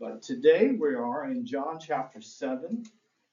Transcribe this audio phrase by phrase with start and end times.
[0.00, 2.84] But today we are in John chapter 7,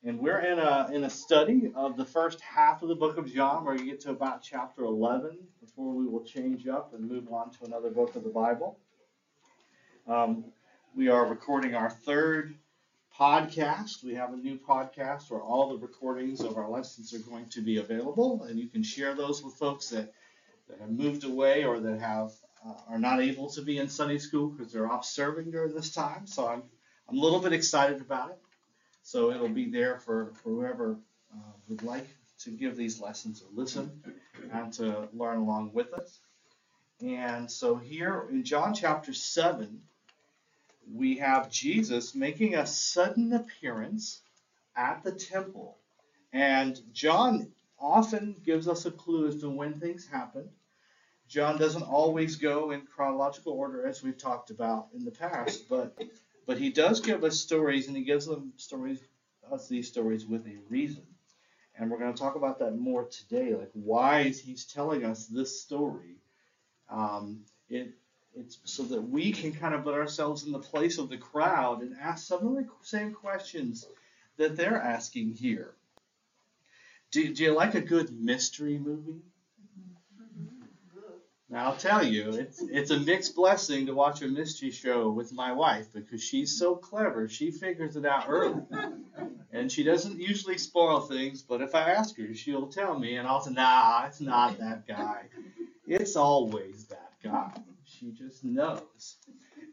[0.03, 3.33] and we're in a, in a study of the first half of the book of
[3.33, 7.33] John, where you get to about chapter 11 before we will change up and move
[7.33, 8.77] on to another book of the Bible.
[10.07, 10.45] Um,
[10.95, 12.53] we are recording our third
[13.19, 14.03] podcast.
[14.03, 17.61] We have a new podcast where all the recordings of our lessons are going to
[17.61, 20.13] be available, and you can share those with folks that,
[20.69, 22.33] that have moved away or that have
[22.65, 25.91] uh, are not able to be in Sunday school because they're off serving during this
[25.91, 26.27] time.
[26.27, 26.63] So I'm
[27.09, 28.39] I'm a little bit excited about it.
[29.03, 30.97] So it'll be there for, for whoever
[31.33, 32.07] uh, would like
[32.39, 34.01] to give these lessons a listen
[34.53, 36.19] and to learn along with us.
[37.01, 39.81] And so here in John chapter 7,
[40.93, 44.21] we have Jesus making a sudden appearance
[44.75, 45.77] at the temple.
[46.31, 50.49] And John often gives us a clue as to when things happen.
[51.31, 55.97] John doesn't always go in chronological order as we've talked about in the past, but
[56.45, 58.99] but he does give us stories, and he gives them stories
[59.49, 61.03] us these stories with a reason.
[61.75, 63.55] And we're going to talk about that more today.
[63.55, 66.17] Like why is he telling us this story?
[66.89, 67.93] Um, it
[68.35, 71.81] it's so that we can kind of put ourselves in the place of the crowd
[71.81, 73.87] and ask some of the same questions
[74.35, 75.71] that they're asking here.
[77.11, 79.21] Do, do you like a good mystery movie?
[81.51, 85.33] Now I'll tell you, it's it's a mixed blessing to watch a mystery show with
[85.33, 87.27] my wife because she's so clever.
[87.27, 88.63] She figures it out early,
[89.51, 91.41] and she doesn't usually spoil things.
[91.41, 94.87] But if I ask her, she'll tell me, and I'll say, Nah, it's not that
[94.87, 95.25] guy.
[95.85, 97.51] It's always that guy.
[97.83, 99.17] She just knows.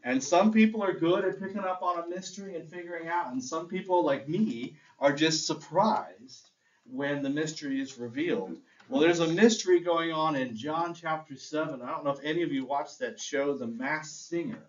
[0.03, 3.41] And some people are good at picking up on a mystery and figuring out, and
[3.41, 6.49] some people like me are just surprised
[6.83, 8.57] when the mystery is revealed.
[8.89, 11.79] Well, there's a mystery going on in John chapter 7.
[11.79, 14.63] I don't know if any of you watched that show, The Masked Singer.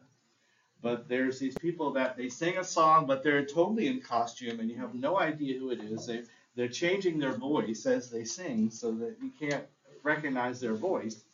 [0.82, 4.68] But there's these people that they sing a song, but they're totally in costume, and
[4.68, 6.04] you have no idea who it is.
[6.04, 9.64] They, they're changing their voice as they sing so that you can't
[10.02, 11.24] recognize their voice.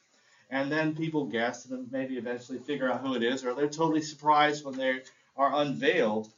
[0.48, 4.02] And then people guess and maybe eventually figure out who it is, or they're totally
[4.02, 5.00] surprised when they
[5.36, 6.30] are unveiled.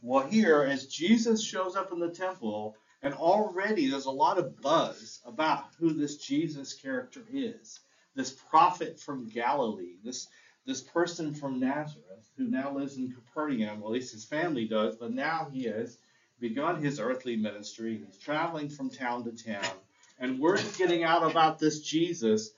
[0.00, 4.60] Well, here, as Jesus shows up in the temple, and already there's a lot of
[4.60, 7.80] buzz about who this Jesus character is.
[8.14, 10.28] This prophet from Galilee, this
[10.66, 15.12] this person from Nazareth who now lives in Capernaum, at least his family does, but
[15.12, 15.98] now he has
[16.40, 18.02] begun his earthly ministry.
[18.04, 19.70] He's traveling from town to town,
[20.18, 22.50] and word is getting out about this Jesus.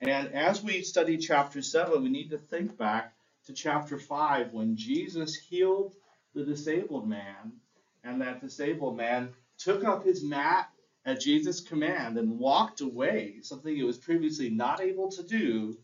[0.00, 3.14] And as we study chapter 7, we need to think back
[3.46, 5.94] to chapter 5 when Jesus healed
[6.34, 7.52] the disabled man,
[8.04, 10.68] and that disabled man took up his mat
[11.04, 15.76] at Jesus' command and walked away, something he was previously not able to do,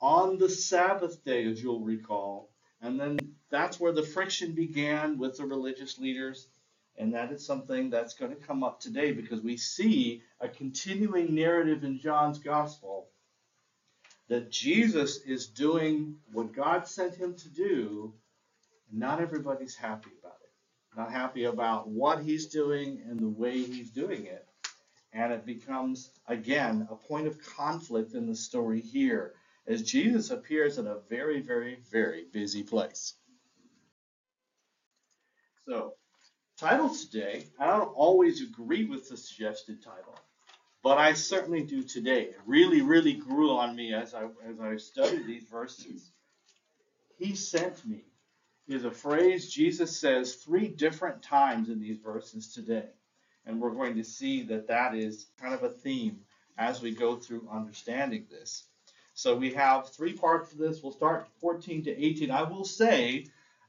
[0.00, 2.50] on the Sabbath day, as you'll recall.
[2.80, 3.18] And then
[3.50, 6.48] that's where the friction began with the religious leaders.
[6.98, 11.34] And that is something that's going to come up today because we see a continuing
[11.34, 13.08] narrative in John's gospel
[14.28, 18.14] that Jesus is doing what God sent him to do,
[18.90, 20.41] and not everybody's happy about it
[20.96, 24.46] not happy about what he's doing and the way he's doing it.
[25.12, 29.34] And it becomes, again, a point of conflict in the story here
[29.66, 33.14] as Jesus appears in a very, very, very busy place.
[35.66, 35.94] So,
[36.58, 40.18] title today, I don't always agree with the suggested title,
[40.82, 42.22] but I certainly do today.
[42.22, 46.10] It really, really grew on me as I, as I studied these verses.
[47.18, 48.02] He sent me
[48.68, 52.88] is a phrase Jesus says three different times in these verses today.
[53.44, 56.20] And we're going to see that that is kind of a theme
[56.56, 58.64] as we go through understanding this.
[59.14, 60.82] So we have three parts of this.
[60.82, 62.30] We'll start 14 to 18.
[62.30, 63.26] I will say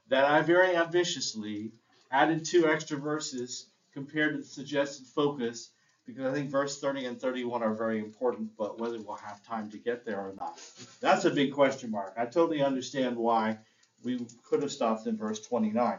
[0.08, 1.72] that I very ambitiously
[2.10, 5.70] added two extra verses compared to the suggested focus
[6.06, 9.70] because I think verse 30 and 31 are very important, but whether we'll have time
[9.70, 10.60] to get there or not,
[11.00, 12.14] that's a big question mark.
[12.16, 13.58] I totally understand why
[14.04, 15.98] we could have stopped in verse 29.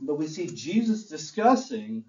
[0.00, 2.04] But we see Jesus discussing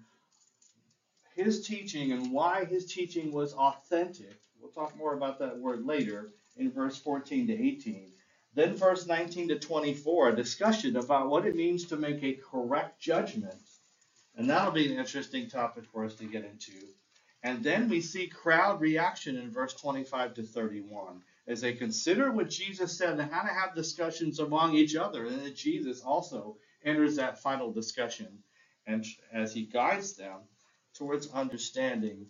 [1.34, 4.40] his teaching and why his teaching was authentic.
[4.60, 8.08] We'll talk more about that word later in verse 14 to 18.
[8.54, 13.00] Then, verse 19 to 24, a discussion about what it means to make a correct
[13.00, 13.54] judgment.
[14.36, 16.72] And that'll be an interesting topic for us to get into.
[17.42, 22.50] And then we see crowd reaction in verse 25 to 31 as they consider what
[22.50, 25.26] Jesus said and how to have discussions among each other.
[25.26, 28.28] And then Jesus also enters that final discussion
[28.86, 30.40] and as he guides them
[30.94, 32.26] towards understanding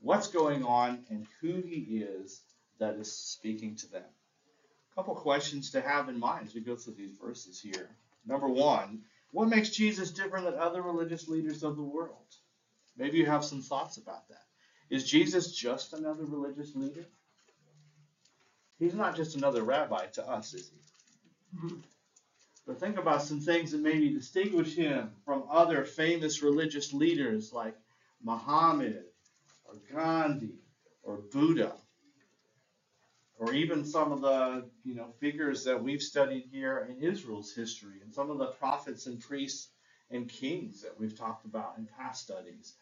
[0.00, 2.42] what's going on and who he is
[2.78, 4.04] that is speaking to them.
[4.92, 7.88] A couple questions to have in mind as we go through these verses here.
[8.26, 9.02] Number one,
[9.32, 12.34] what makes Jesus different than other religious leaders of the world?
[12.96, 14.44] Maybe you have some thoughts about that.
[14.88, 17.06] Is Jesus just another religious leader?
[18.78, 20.76] He's not just another rabbi to us, is he?
[22.66, 27.76] But think about some things that maybe distinguish him from other famous religious leaders like
[28.22, 29.04] Muhammad
[29.64, 30.58] or Gandhi
[31.02, 31.72] or Buddha
[33.38, 38.00] or even some of the you know figures that we've studied here in Israel's history
[38.02, 39.68] and some of the prophets and priests
[40.10, 42.74] and kings that we've talked about in past studies.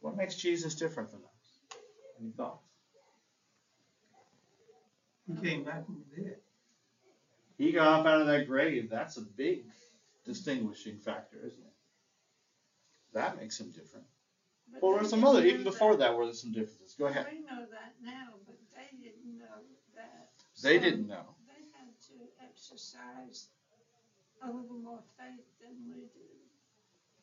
[0.00, 1.78] What makes Jesus different than us?
[2.20, 2.73] Any thoughts?
[5.26, 6.38] He came back from the dead.
[7.56, 8.90] He got up out of that grave.
[8.90, 9.64] That's a big
[10.24, 11.72] distinguishing factor, isn't it?
[13.14, 14.06] That makes him different.
[14.72, 16.94] But Well, they there's some other, even know before that, were there some differences?
[16.98, 17.26] Go ahead.
[17.30, 19.62] We know that now, but they didn't know
[19.94, 20.30] that.
[20.62, 21.36] They So didn't know.
[21.46, 23.48] They had to exercise
[24.42, 26.28] a little more faith than we do.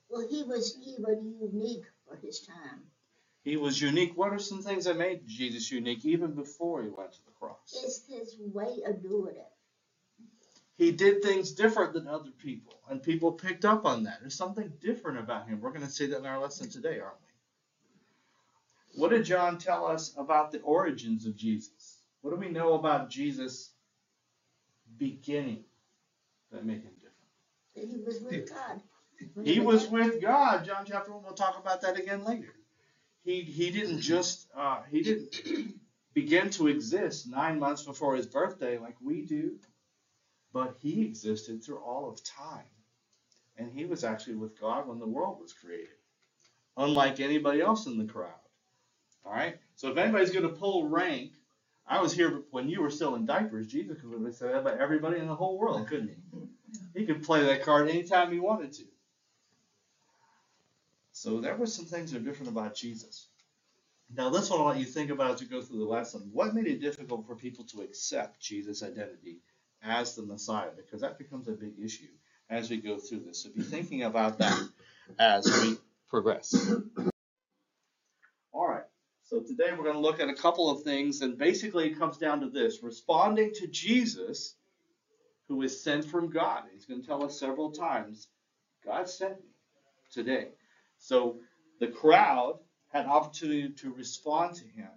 [0.10, 2.82] Well, he was even unique for his time.
[3.44, 4.18] He was unique.
[4.18, 7.76] What are some things that made Jesus unique even before he went to the cross?
[7.84, 9.48] It's his way of doing it.
[10.78, 14.20] He did things different than other people, and people picked up on that.
[14.22, 15.60] There's something different about him.
[15.60, 19.00] We're going to see that in our lesson today, aren't we?
[19.00, 22.02] What did John tell us about the origins of Jesus?
[22.22, 23.72] What do we know about Jesus'
[24.98, 25.64] beginning
[26.52, 27.16] that made him different?
[27.76, 28.82] That he was with God.
[29.44, 30.66] He was with God.
[30.66, 31.24] John chapter one.
[31.24, 32.54] We'll talk about that again later.
[33.24, 35.36] He he didn't just uh, he didn't
[36.14, 39.58] begin to exist nine months before his birthday like we do,
[40.54, 42.66] but he existed through all of time,
[43.58, 45.96] and he was actually with God when the world was created,
[46.78, 48.32] unlike anybody else in the crowd.
[49.26, 49.58] All right.
[49.76, 51.34] So if anybody's going to pull rank,
[51.88, 53.68] I was here when you were still in diapers.
[53.68, 56.40] Jesus could have said that about everybody in the whole world, couldn't he?
[56.94, 58.84] He could play that card anytime he wanted to.
[61.12, 63.28] So there were some things that are different about Jesus.
[64.14, 66.30] Now, this one I'll let you think about as we go through the lesson.
[66.34, 69.40] What made it difficult for people to accept Jesus' identity
[69.82, 70.72] as the Messiah?
[70.76, 72.10] Because that becomes a big issue
[72.50, 73.44] as we go through this.
[73.44, 74.60] So be thinking about that
[75.18, 75.78] as we
[76.10, 76.54] progress.
[78.52, 78.84] All right.
[79.24, 82.18] So today we're going to look at a couple of things, and basically it comes
[82.18, 84.56] down to this responding to Jesus,
[85.48, 86.64] who is sent from God.
[86.74, 88.28] He's going to tell us several times
[88.86, 89.52] God sent me
[90.12, 90.50] today.
[90.98, 91.38] So
[91.80, 92.60] the crowd
[92.92, 94.90] had opportunity to respond to him,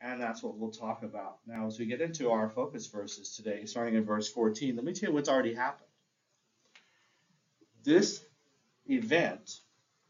[0.00, 3.64] and that's what we'll talk about now as we get into our focus verses today,
[3.66, 4.76] starting in verse 14.
[4.76, 5.88] Let me tell you what's already happened.
[7.84, 8.24] This
[8.86, 9.60] event,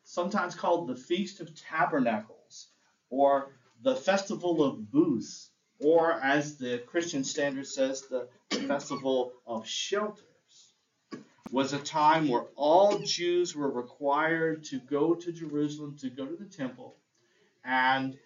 [0.04, 2.68] sometimes called the Feast of Tabernacles,
[3.10, 5.50] or the Festival of Booths,
[5.80, 10.24] or as the Christian Standard says, the Festival of Shelters
[11.50, 16.36] was a time where all Jews were required to go to Jerusalem to go to
[16.36, 16.96] the temple,
[17.68, 18.16] and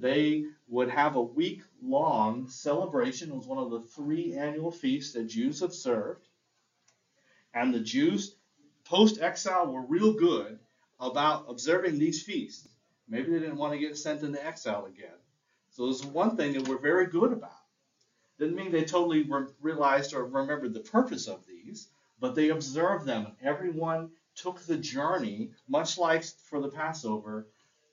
[0.00, 3.30] they would have a week long celebration.
[3.30, 6.26] It was one of the three annual feasts that Jews observed.
[7.52, 8.34] And the Jews,
[8.84, 10.58] post exile, were real good
[10.98, 12.66] about observing these feasts.
[13.08, 15.18] Maybe they didn't want to get sent into exile again.
[15.70, 17.52] So there's one thing that we're very good about.
[18.38, 21.88] Didn't mean they totally re- realized or remembered the purpose of these,
[22.20, 23.32] but they observed them.
[23.42, 27.48] Everyone took the journey, much like for the Passover,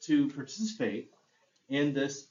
[0.05, 1.11] to participate
[1.69, 2.27] in this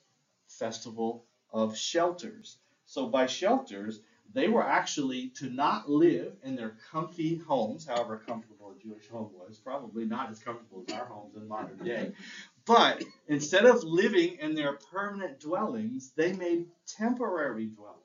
[0.48, 2.58] festival of shelters.
[2.86, 4.00] So by shelters,
[4.32, 9.30] they were actually to not live in their comfy homes, however comfortable a Jewish home
[9.32, 12.12] was, probably not as comfortable as our homes in modern day.
[12.66, 18.00] But instead of living in their permanent dwellings, they made temporary dwellings.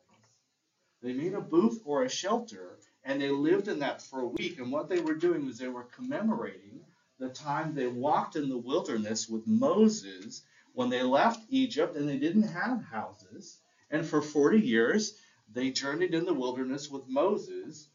[1.01, 4.59] They made a booth or a shelter and they lived in that for a week.
[4.59, 6.78] And what they were doing was they were commemorating
[7.19, 10.41] the time they walked in the wilderness with Moses
[10.73, 13.59] when they left Egypt and they didn't have houses.
[13.91, 15.17] And for 40 years,
[15.51, 17.89] they journeyed in the wilderness with Moses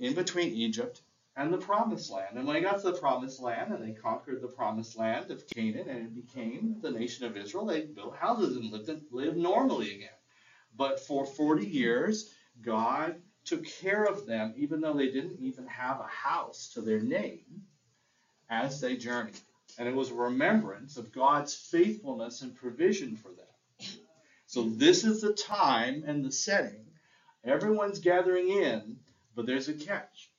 [0.00, 1.02] in between Egypt
[1.36, 2.36] and the promised land.
[2.36, 5.46] And when they got to the promised land and they conquered the promised land of
[5.48, 9.94] Canaan and it became the nation of Israel, they built houses and lived, lived normally
[9.94, 10.08] again.
[10.76, 16.00] But for 40 years, God took care of them, even though they didn't even have
[16.00, 17.63] a house to their name,
[18.48, 19.38] as they journeyed.
[19.78, 23.46] And it was a remembrance of God's faithfulness and provision for them.
[24.46, 26.86] So this is the time and the setting.
[27.44, 28.98] Everyone's gathering in,
[29.34, 30.30] but there's a catch.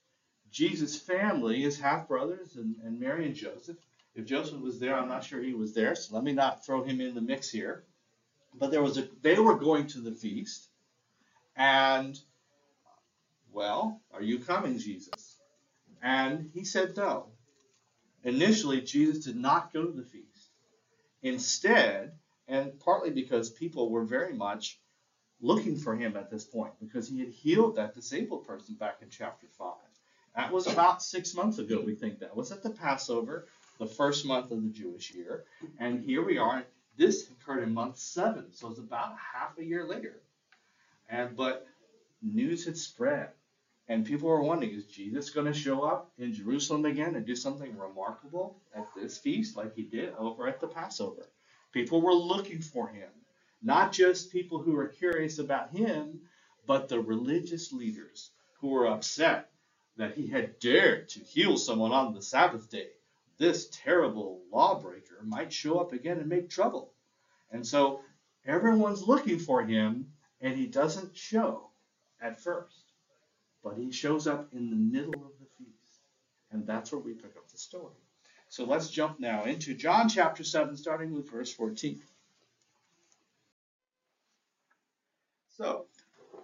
[0.51, 3.77] Jesus' family, his half brothers, and, and Mary and Joseph.
[4.15, 6.83] If Joseph was there, I'm not sure he was there, so let me not throw
[6.83, 7.83] him in the mix here.
[8.57, 10.69] But there was a they were going to the feast,
[11.57, 12.17] and
[13.51, 15.37] well, Are you coming, Jesus?
[16.01, 17.27] And he said no.
[18.25, 20.49] Initially, Jesus did not go to the feast.
[21.21, 22.13] Instead,
[22.47, 24.79] and partly because people were very much
[25.41, 29.09] looking for him at this point, because he had healed that disabled person back in
[29.09, 29.73] chapter 5.
[30.35, 33.47] That was about six months ago, we think that was at the Passover,
[33.79, 35.45] the first month of the Jewish year.
[35.79, 36.63] And here we are.
[36.97, 40.21] This occurred in month seven, so it's about half a year later.
[41.09, 41.67] And but
[42.21, 43.29] news had spread,
[43.87, 47.35] and people were wondering, is Jesus going to show up in Jerusalem again and do
[47.35, 51.27] something remarkable at this feast like he did over at the Passover?
[51.71, 53.09] People were looking for him.
[53.61, 56.21] Not just people who were curious about him,
[56.67, 59.51] but the religious leaders who were upset
[59.97, 62.89] that he had dared to heal someone on the Sabbath day.
[63.37, 66.93] This terrible lawbreaker might show up again and make trouble.
[67.51, 68.01] And so
[68.45, 70.07] everyone's looking for him,
[70.41, 71.69] and he doesn't show
[72.21, 72.84] at first,
[73.65, 75.99] but he shows up in the middle of the feast.
[76.51, 77.95] And that's where we pick up the story.
[78.47, 81.99] So let's jump now into John chapter 7, starting with verse 14.
[85.57, 85.87] So,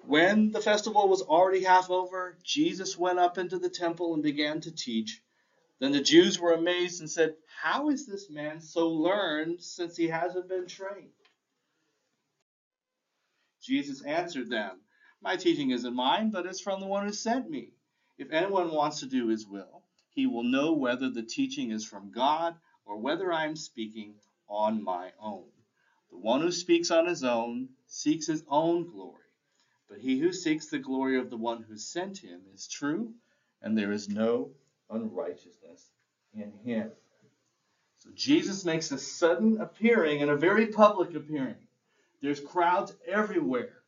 [0.08, 4.60] when the festival was already half over, Jesus went up into the temple and began
[4.62, 5.22] to teach.
[5.80, 10.08] Then the Jews were amazed and said, How is this man so learned since he
[10.08, 11.10] hasn't been trained?
[13.62, 14.80] Jesus answered them,
[15.24, 17.74] My teaching isn't mine, but it's from the one who sent me.
[18.18, 22.12] If anyone wants to do his will, he will know whether the teaching is from
[22.12, 24.16] God or whether I am speaking
[24.50, 25.46] on my own.
[26.10, 29.32] The one who speaks on his own seeks his own glory,
[29.88, 33.14] but he who seeks the glory of the one who sent him is true,
[33.62, 34.50] and there is no
[34.90, 35.92] unrighteousness
[36.34, 36.92] in him.
[38.00, 41.68] So Jesus makes a sudden appearing and a very public appearing.
[42.22, 43.81] There's crowds everywhere.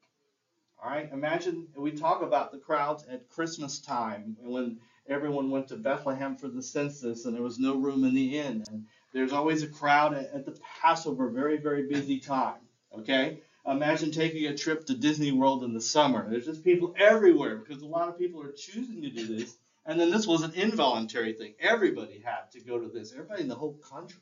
[0.83, 5.77] All right, imagine we talk about the crowds at Christmas time when everyone went to
[5.77, 8.65] Bethlehem for the census and there was no room in the inn.
[8.69, 12.59] And there's always a crowd at, the Passover, very, very busy time.
[12.93, 13.37] Okay?
[13.65, 16.29] Imagine taking a trip to Disney World in the summer.
[16.29, 19.55] There's just people everywhere because a lot of people are choosing to do this.
[19.85, 21.53] And then this was an involuntary thing.
[21.61, 24.19] Everybody had to go to this, everybody in the whole country.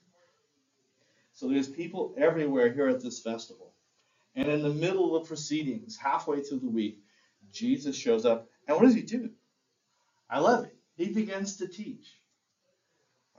[1.33, 3.71] So there's people everywhere here at this festival.
[4.35, 6.99] And in the middle of proceedings, halfway through the week,
[7.53, 8.49] Jesus shows up.
[8.67, 9.31] And what does he do?
[10.29, 10.75] I love it.
[10.95, 12.07] He begins to teach.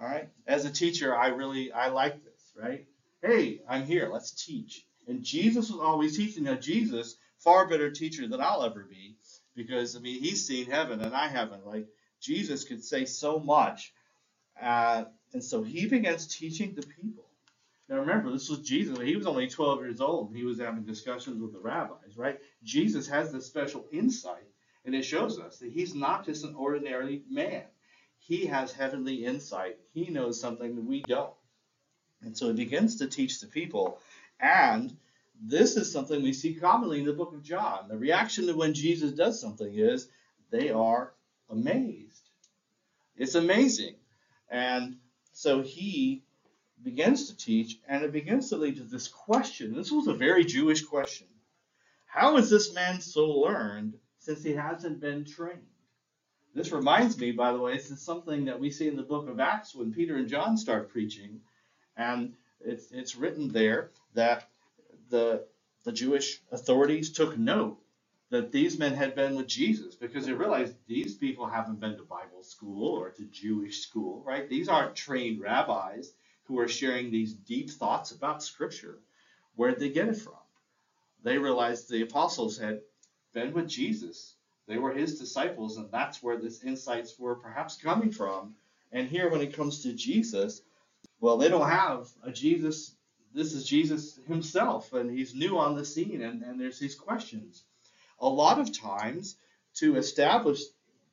[0.00, 0.28] All right.
[0.46, 2.87] As a teacher, I really I like this, right?
[3.22, 4.11] Hey, I'm here.
[4.12, 4.87] Let's teach.
[5.08, 6.44] And Jesus was always teaching.
[6.44, 9.16] Now Jesus, far better teacher than I'll ever be,
[9.56, 11.66] because I mean he's seen heaven and I haven't.
[11.66, 11.88] Like
[12.20, 13.92] Jesus could say so much,
[14.61, 17.22] uh, and so he begins teaching the people.
[17.89, 18.99] Now remember, this was Jesus.
[18.99, 20.35] He was only 12 years old.
[20.35, 22.39] He was having discussions with the rabbis, right?
[22.62, 24.47] Jesus has this special insight,
[24.85, 27.65] and it shows us that he's not just an ordinary man.
[28.19, 29.79] He has heavenly insight.
[29.93, 31.35] He knows something that we don't.
[32.23, 33.99] And so he begins to teach the people.
[34.39, 34.97] And
[35.41, 37.89] this is something we see commonly in the book of John.
[37.89, 40.09] The reaction to when Jesus does something is
[40.51, 41.12] they are
[41.51, 42.29] amazed.
[43.17, 43.97] It's amazing.
[44.49, 44.99] And
[45.33, 46.23] so he
[46.85, 49.75] begins to teach, and it begins to lead to this question.
[49.75, 51.27] This was a very Jewish question.
[52.07, 55.61] How is this man so learned since he hasn't been trained?
[56.55, 59.29] This reminds me, by the way, this is something that we see in the book
[59.29, 61.41] of Acts when Peter and John start preaching,
[61.97, 64.49] and it's, it's written there that
[65.11, 65.47] the,
[65.85, 67.79] the Jewish authorities took note
[68.31, 72.03] that these men had been with Jesus because they realized these people haven't been to
[72.05, 74.49] Bible school or to Jewish school, right?
[74.49, 76.12] These aren't trained rabbis
[76.44, 78.99] who are sharing these deep thoughts about Scripture.
[79.56, 80.34] Where'd they get it from?
[81.22, 82.80] They realized the apostles had
[83.32, 84.34] been with Jesus
[84.66, 88.54] they were his disciples, and that's where these insights were perhaps coming from.
[88.92, 90.62] And here, when it comes to Jesus,
[91.20, 92.94] well, they don't have a Jesus.
[93.34, 97.64] This is Jesus himself, and he's new on the scene, and, and there's these questions.
[98.20, 99.37] A lot of times,
[99.75, 100.61] to establish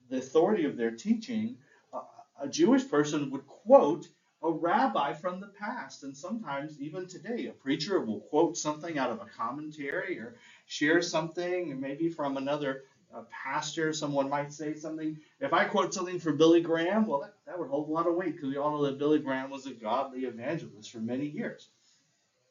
[0.09, 1.57] the authority of their teaching,
[1.93, 1.99] a,
[2.41, 4.07] a Jewish person would quote
[4.43, 9.11] a rabbi from the past, and sometimes even today, a preacher will quote something out
[9.11, 10.35] of a commentary or
[10.67, 12.83] share something, maybe from another
[13.31, 15.17] pastor, someone might say something.
[15.39, 18.15] If I quote something from Billy Graham, well, that, that would hold a lot of
[18.15, 21.69] weight because we all know that Billy Graham was a godly evangelist for many years.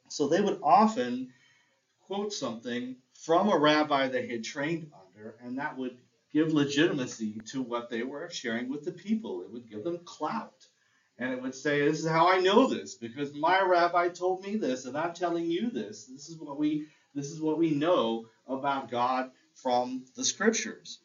[0.09, 1.33] So they would often
[2.07, 5.97] quote something from a rabbi they had trained under, and that would
[6.33, 9.43] give legitimacy to what they were sharing with the people.
[9.43, 10.67] It would give them clout.
[11.19, 14.57] And it would say, This is how I know this, because my rabbi told me
[14.57, 16.07] this, and I'm telling you this.
[16.07, 21.01] This is what we this is what we know about God from the scriptures.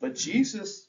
[0.00, 0.88] But Jesus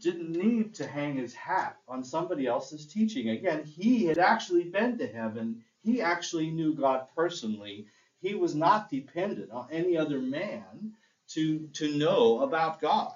[0.00, 3.30] didn't need to hang his hat on somebody else's teaching.
[3.30, 5.62] Again, he had actually been to heaven.
[5.82, 7.86] He actually knew God personally.
[8.20, 10.94] He was not dependent on any other man
[11.30, 13.14] to, to know about God.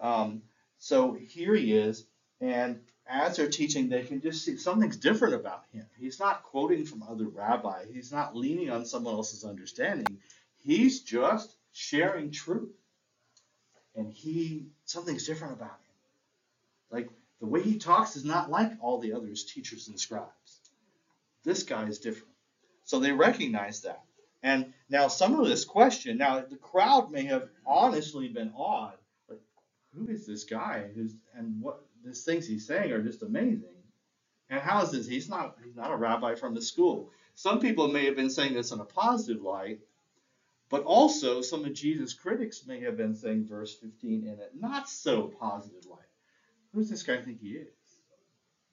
[0.00, 0.42] Um,
[0.78, 2.06] so here he is,
[2.40, 5.86] and as they're teaching, they can just see something's different about him.
[5.98, 7.88] He's not quoting from other rabbis.
[7.92, 10.18] He's not leaning on someone else's understanding.
[10.62, 12.72] He's just sharing truth.
[13.94, 15.94] And he something's different about him.
[16.90, 20.60] Like the way he talks is not like all the others, teachers and scribes.
[21.44, 22.32] This guy is different.
[22.84, 24.02] So they recognize that.
[24.42, 28.98] And now some of this question, now the crowd may have honestly been awed.
[29.28, 29.40] Like,
[29.94, 30.90] who is this guy?
[30.94, 33.74] Who's and what these things he's saying are just amazing.
[34.50, 35.06] And how is this?
[35.06, 37.10] He's not he's not a rabbi from the school.
[37.34, 39.80] Some people may have been saying this in a positive light,
[40.68, 44.88] but also some of Jesus' critics may have been saying verse 15 in a not
[44.88, 45.98] so positive light.
[46.72, 47.68] Who does this guy think he is?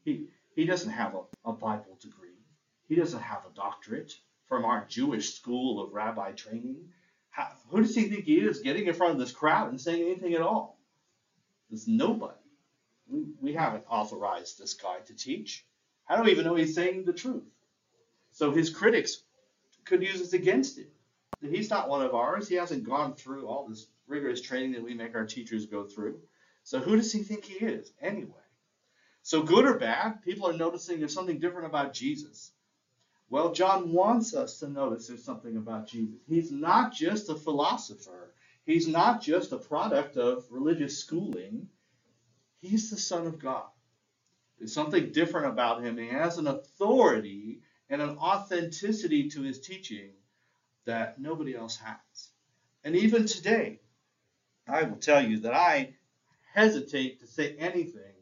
[0.04, 2.30] He he doesn't have a, a Bible degree.
[2.88, 4.14] He doesn't have a doctorate
[4.48, 6.90] from our Jewish school of rabbi training.
[7.30, 10.02] How, who does he think he is getting in front of this crowd and saying
[10.02, 10.78] anything at all?
[11.70, 12.41] There's nobody.
[13.42, 15.66] We, haven't authorized this guy to teach.
[16.06, 17.44] How do we even know he's saying the truth?
[18.32, 19.24] So his critics
[19.86, 20.88] could use this against him.
[21.42, 22.48] He's not one of ours.
[22.48, 26.22] He hasn't gone through all this rigorous training that we make our teachers go through.
[26.64, 28.34] So who does he think he is anyway?
[29.24, 32.52] So good or bad, people are noticing there's something different about Jesus.
[33.30, 36.20] Well, John wants us to notice there's something about Jesus.
[36.28, 38.34] He's not just a philosopher.
[38.66, 41.70] He's not just a product of religious schooling.
[42.62, 43.66] He's the Son of God.
[44.58, 45.98] There's something different about him.
[45.98, 50.12] He has an authority and an authenticity to his teaching
[50.86, 52.30] that nobody else has.
[52.84, 53.80] And even today,
[54.68, 55.94] I will tell you that I
[56.54, 58.14] hesitate to say anything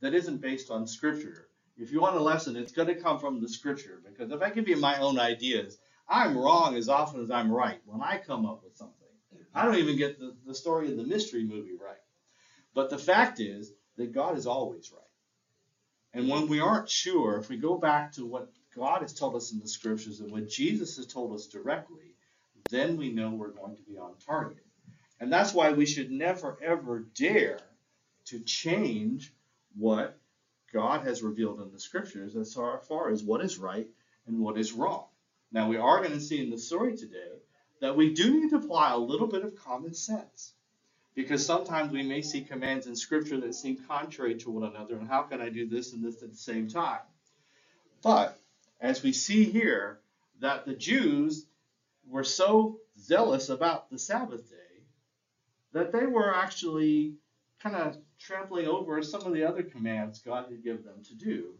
[0.00, 3.40] that isn't based on Scripture if you want a lesson, it's going to come from
[3.40, 4.00] the scripture.
[4.04, 5.78] Because if I give you my own ideas,
[6.08, 8.94] I'm wrong as often as I'm right when I come up with something.
[9.54, 11.96] I don't even get the, the story of the mystery movie right.
[12.74, 15.00] But the fact is that God is always right.
[16.12, 19.52] And when we aren't sure, if we go back to what God has told us
[19.52, 22.14] in the scriptures and what Jesus has told us directly,
[22.70, 24.64] then we know we're going to be on target.
[25.20, 27.60] And that's why we should never, ever dare
[28.26, 29.32] to change
[29.76, 30.18] what
[30.72, 33.88] God has revealed in the scriptures as far as what is right
[34.26, 35.06] and what is wrong.
[35.52, 37.38] Now, we are going to see in the story today
[37.80, 40.52] that we do need to apply a little bit of common sense
[41.14, 45.08] because sometimes we may see commands in scripture that seem contrary to one another and
[45.08, 47.00] how can I do this and this at the same time?
[48.02, 48.38] But
[48.80, 50.00] as we see here
[50.40, 51.46] that the Jews
[52.08, 54.56] were so zealous about the Sabbath day
[55.72, 57.14] that they were actually
[57.60, 61.54] kind of trampling over some of the other commands God had given them to do.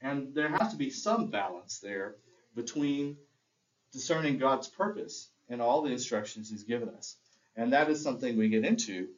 [0.00, 2.16] And there has to be some balance there
[2.54, 3.16] between
[3.92, 7.16] discerning God's purpose and all the instructions He's given us.
[7.56, 9.08] And that is something we get into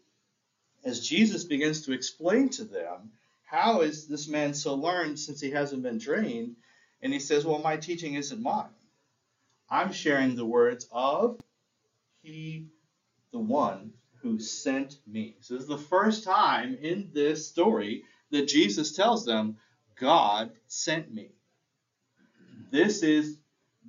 [0.85, 3.11] as Jesus begins to explain to them
[3.45, 6.57] how is this man so learned since he hasn't been trained?
[7.01, 8.69] And he says, Well, my teaching isn't mine.
[9.71, 11.41] I'm sharing the words of
[12.23, 12.67] He,
[13.33, 15.37] the one who sent me.
[15.41, 19.57] So this is the first time in this story that Jesus tells them,
[19.97, 21.31] God sent me.
[22.71, 23.39] This is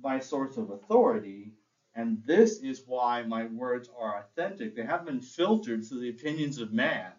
[0.02, 1.52] my source of authority,
[1.94, 4.76] and this is why my words are authentic.
[4.76, 7.12] They haven't been filtered through the opinions of man.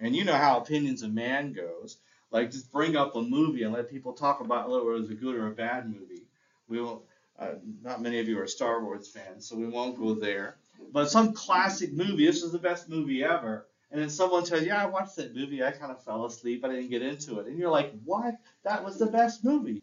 [0.00, 1.98] And you know how opinions of man goes.
[2.30, 5.14] Like just bring up a movie and let people talk about whether it was a
[5.14, 6.26] good or a bad movie.
[6.68, 7.02] We won't.
[7.38, 10.56] Uh, not many of you are Star Wars fans, so we won't go there
[10.92, 12.26] but some classic movie.
[12.26, 13.66] This is the best movie ever.
[13.90, 15.62] And then someone you, yeah, I watched that movie.
[15.62, 16.62] I kind of fell asleep.
[16.62, 17.46] But I didn't get into it.
[17.46, 18.34] And you're like, what?
[18.64, 19.82] That was the best movie.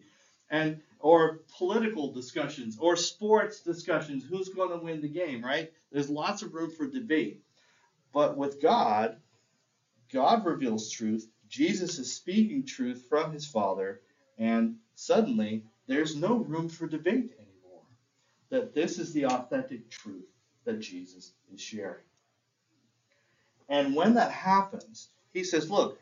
[0.50, 4.24] And or political discussions or sports discussions.
[4.24, 5.72] Who's going to win the game, right?
[5.92, 7.44] There's lots of room for debate.
[8.12, 9.18] But with God,
[10.12, 11.30] God reveals truth.
[11.48, 14.02] Jesus is speaking truth from his Father.
[14.40, 17.84] And suddenly, there's no room for debate anymore.
[18.50, 20.26] That this is the authentic truth
[20.64, 22.02] that Jesus is sharing.
[23.70, 26.00] And when that happens, he says, Look,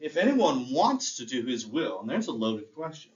[0.00, 3.12] if anyone wants to do his will, and there's a loaded question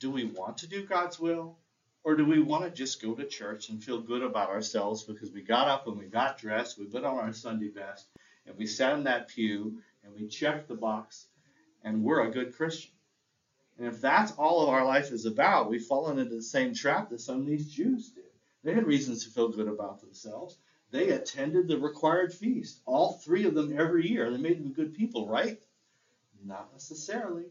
[0.00, 1.56] do we want to do God's will?
[2.02, 5.32] Or do we want to just go to church and feel good about ourselves because
[5.32, 8.06] we got up and we got dressed, we put on our Sunday best,
[8.44, 11.26] and we sat in that pew and we checked the box
[11.82, 12.90] and we're a good Christian?
[13.78, 17.08] And if that's all of our life is about, we've fallen into the same trap
[17.08, 18.24] that some of these Jews did.
[18.62, 20.58] They had reasons to feel good about themselves.
[20.90, 24.30] they attended the required feast, all three of them every year.
[24.30, 25.58] They made them good people, right?
[26.44, 27.44] Not necessarily.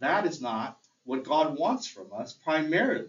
[0.00, 3.08] That is not what God wants from us primarily.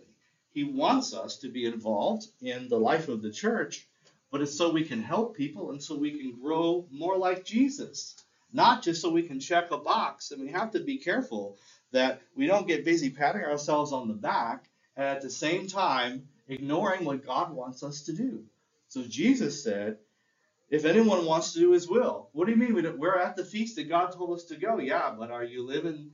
[0.51, 3.87] He wants us to be involved in the life of the church,
[4.31, 8.15] but it's so we can help people and so we can grow more like Jesus,
[8.53, 10.31] not just so we can check a box.
[10.31, 11.57] And we have to be careful
[11.91, 16.27] that we don't get busy patting ourselves on the back and at the same time
[16.47, 18.43] ignoring what God wants us to do.
[18.87, 19.97] So Jesus said,
[20.69, 22.99] if anyone wants to do his will, what do you mean?
[22.99, 24.79] We're at the feast that God told us to go.
[24.79, 26.11] Yeah, but are you living,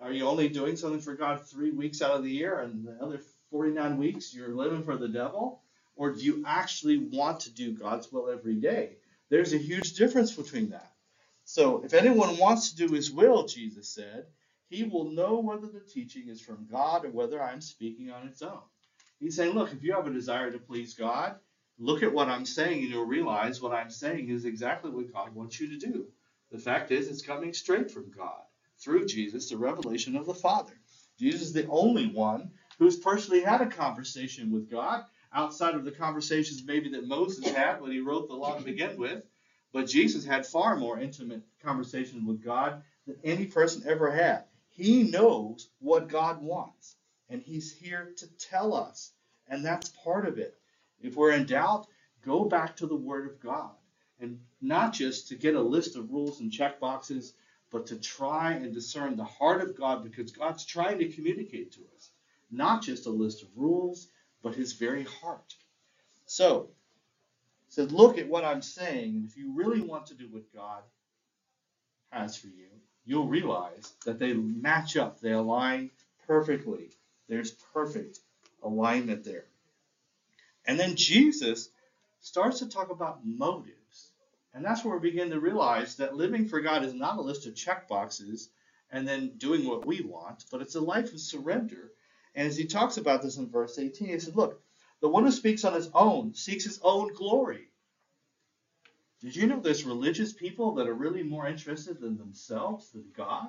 [0.00, 2.98] are you only doing something for God three weeks out of the year and the
[3.04, 5.62] other 49 weeks you're living for the devil?
[5.96, 8.98] Or do you actually want to do God's will every day?
[9.30, 10.92] There's a huge difference between that.
[11.44, 14.26] So if anyone wants to do his will, Jesus said,
[14.68, 18.42] he will know whether the teaching is from God or whether I'm speaking on its
[18.42, 18.60] own.
[19.20, 21.36] He's saying, look, if you have a desire to please God,
[21.80, 25.34] look at what I'm saying and you'll realize what I'm saying is exactly what God
[25.34, 26.06] wants you to do.
[26.52, 28.42] The fact is, it's coming straight from God
[28.78, 30.74] through Jesus, the revelation of the Father.
[31.18, 35.90] Jesus is the only one who's personally had a conversation with God outside of the
[35.90, 39.24] conversations maybe that Moses had when he wrote the law to begin with.
[39.72, 44.44] But Jesus had far more intimate conversations with God than any person ever had.
[44.70, 46.96] He knows what God wants,
[47.28, 49.12] and He's here to tell us,
[49.48, 50.59] and that's part of it.
[51.02, 51.86] If we're in doubt,
[52.24, 53.70] go back to the Word of God,
[54.20, 57.34] and not just to get a list of rules and check boxes,
[57.70, 61.80] but to try and discern the heart of God because God's trying to communicate to
[61.96, 62.10] us.
[62.50, 64.08] Not just a list of rules,
[64.42, 65.54] but His very heart.
[66.26, 66.70] So,
[67.68, 70.82] said, look at what I'm saying, and if you really want to do what God
[72.10, 72.66] has for you,
[73.04, 75.90] you'll realize that they match up, they align
[76.26, 76.90] perfectly.
[77.28, 78.18] There's perfect
[78.62, 79.44] alignment there.
[80.66, 81.70] And then Jesus
[82.20, 84.12] starts to talk about motives.
[84.52, 87.46] And that's where we begin to realize that living for God is not a list
[87.46, 88.50] of check boxes
[88.90, 91.92] and then doing what we want, but it's a life of surrender.
[92.34, 94.60] And as he talks about this in verse 18, he said, Look,
[95.00, 97.68] the one who speaks on his own seeks his own glory.
[99.20, 103.48] Did you know there's religious people that are really more interested in themselves than God?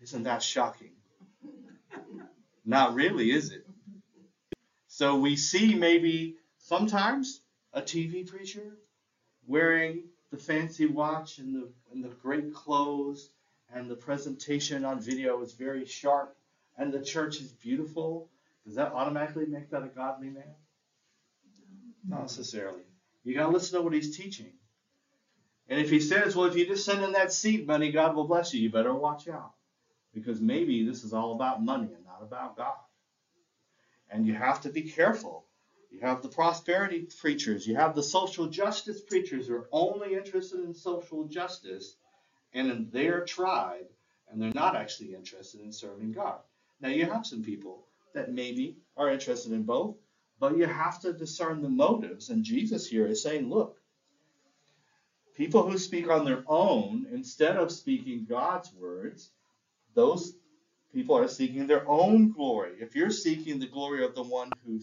[0.00, 0.92] Isn't that shocking?
[2.64, 3.66] Not really, is it?
[5.00, 7.40] So we see maybe sometimes
[7.72, 8.76] a TV preacher
[9.46, 13.30] wearing the fancy watch and the, and the great clothes,
[13.72, 16.36] and the presentation on video is very sharp,
[16.76, 18.28] and the church is beautiful.
[18.66, 20.54] Does that automatically make that a godly man?
[22.06, 22.82] Not necessarily.
[23.24, 24.52] You got to listen to what he's teaching.
[25.70, 28.28] And if he says, well, if you just send in that seed money, God will
[28.28, 29.52] bless you, you better watch out.
[30.12, 32.74] Because maybe this is all about money and not about God.
[34.10, 35.44] And you have to be careful.
[35.90, 40.60] You have the prosperity preachers, you have the social justice preachers who are only interested
[40.60, 41.96] in social justice
[42.52, 43.86] and in their tribe,
[44.30, 46.38] and they're not actually interested in serving God.
[46.80, 49.96] Now, you have some people that maybe are interested in both,
[50.38, 52.30] but you have to discern the motives.
[52.30, 53.76] And Jesus here is saying, look,
[55.34, 59.30] people who speak on their own instead of speaking God's words,
[59.94, 60.34] those
[60.92, 62.72] people are seeking their own glory.
[62.80, 64.80] If you're seeking the glory of the one who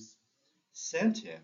[0.74, 1.42] sent him,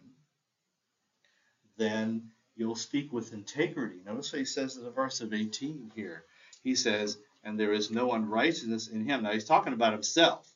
[1.78, 3.98] then you'll speak with integrity.
[4.06, 6.26] Notice what he says in the verse of 18 here.
[6.64, 9.24] He says, and there is no unrighteousness in him.
[9.24, 10.50] Now he's talking about himself.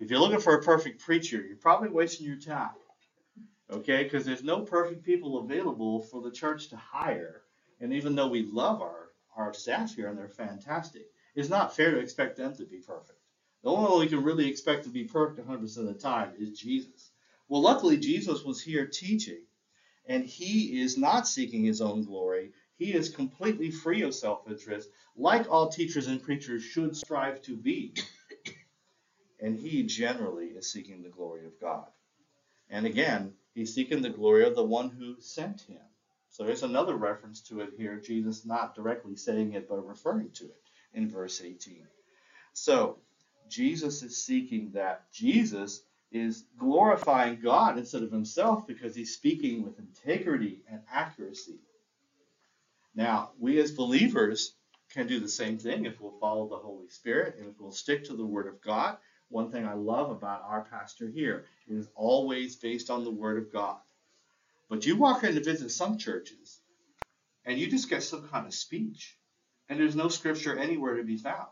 [0.00, 2.70] If you're looking for a perfect preacher, you're probably wasting your time.
[3.70, 4.04] Okay?
[4.04, 7.42] Because there's no perfect people available for the church to hire.
[7.80, 11.92] And even though we love our, our staff here and they're fantastic, it's not fair
[11.92, 13.19] to expect them to be perfect.
[13.62, 16.58] The only one we can really expect to be perfect 100% of the time is
[16.58, 17.10] Jesus.
[17.48, 19.42] Well, luckily, Jesus was here teaching,
[20.06, 22.52] and he is not seeking his own glory.
[22.76, 27.56] He is completely free of self interest, like all teachers and preachers should strive to
[27.56, 27.94] be
[29.40, 31.86] and he generally is seeking the glory of God.
[32.68, 35.80] And again, he's seeking the glory of the one who sent him.
[36.28, 40.44] So there's another reference to it here, Jesus not directly saying it, but referring to
[40.44, 40.62] it
[40.94, 41.86] in verse 18.
[42.52, 42.98] So
[43.50, 45.12] Jesus is seeking that.
[45.12, 45.82] Jesus
[46.12, 51.60] is glorifying God instead of himself because he's speaking with integrity and accuracy.
[52.94, 54.54] Now, we as believers
[54.92, 58.04] can do the same thing if we'll follow the Holy Spirit and if we'll stick
[58.06, 58.98] to the Word of God
[59.30, 63.52] one thing I love about our pastor here is always based on the Word of
[63.52, 63.78] God.
[64.68, 66.60] But you walk in to visit some churches,
[67.44, 69.16] and you just get some kind of speech,
[69.68, 71.48] and there's no scripture anywhere to be found.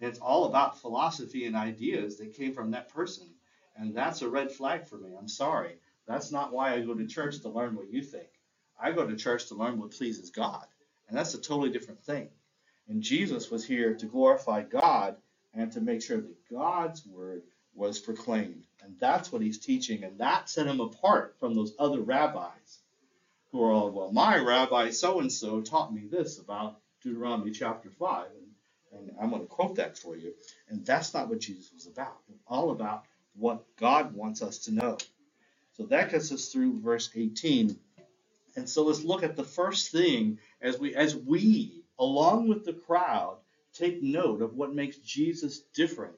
[0.00, 3.28] It's all about philosophy and ideas that came from that person,
[3.76, 5.10] and that's a red flag for me.
[5.18, 5.76] I'm sorry.
[6.06, 8.28] That's not why I go to church to learn what you think.
[8.80, 10.66] I go to church to learn what pleases God.
[11.08, 12.28] And that's a totally different thing.
[12.88, 15.16] And Jesus was here to glorify God
[15.54, 17.42] and to make sure that God's word
[17.74, 18.64] was proclaimed.
[18.82, 20.04] And that's what he's teaching.
[20.04, 22.80] And that set him apart from those other rabbis
[23.52, 27.90] who are all, well, my rabbi so and so taught me this about Deuteronomy chapter
[27.90, 28.26] 5.
[28.26, 28.47] And,
[28.92, 30.34] and I'm going to quote that for you.
[30.68, 32.18] And that's not what Jesus was about.
[32.28, 34.98] It's all about what God wants us to know.
[35.76, 37.78] So that gets us through verse 18.
[38.56, 42.72] And so let's look at the first thing as we as we along with the
[42.72, 43.38] crowd
[43.74, 46.16] take note of what makes Jesus different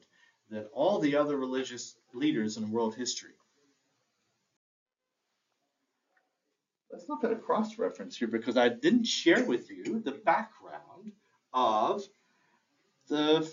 [0.51, 3.33] than all the other religious leaders in world history.
[6.91, 11.13] Let's look at a cross reference here because I didn't share with you the background
[11.53, 12.03] of
[13.11, 13.53] the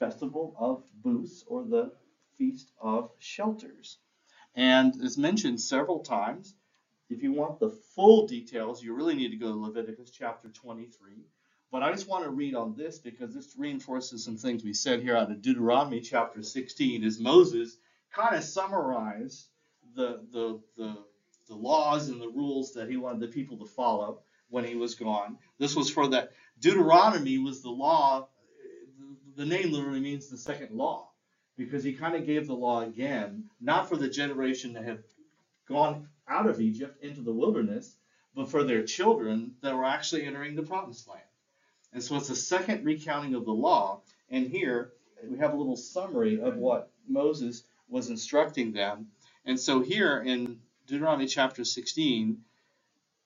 [0.00, 1.92] festival of booths or the
[2.36, 3.98] feast of shelters.
[4.54, 6.54] And it's mentioned several times.
[7.10, 11.12] If you want the full details, you really need to go to Leviticus chapter 23.
[11.70, 15.02] But I just want to read on this because this reinforces some things we said
[15.02, 17.76] here out of Deuteronomy chapter 16 as Moses
[18.14, 19.48] kind of summarized
[19.94, 20.96] the, the, the,
[21.48, 24.94] the laws and the rules that he wanted the people to follow when he was
[24.94, 25.36] gone.
[25.58, 28.28] This was for that Deuteronomy was the law,
[29.38, 31.08] the name literally means the second law
[31.56, 35.04] because he kind of gave the law again, not for the generation that had
[35.68, 37.94] gone out of Egypt into the wilderness,
[38.34, 41.22] but for their children that were actually entering the promised land.
[41.92, 44.02] And so it's a second recounting of the law.
[44.28, 44.90] And here
[45.24, 49.06] we have a little summary of what Moses was instructing them.
[49.44, 52.38] And so here in Deuteronomy chapter 16,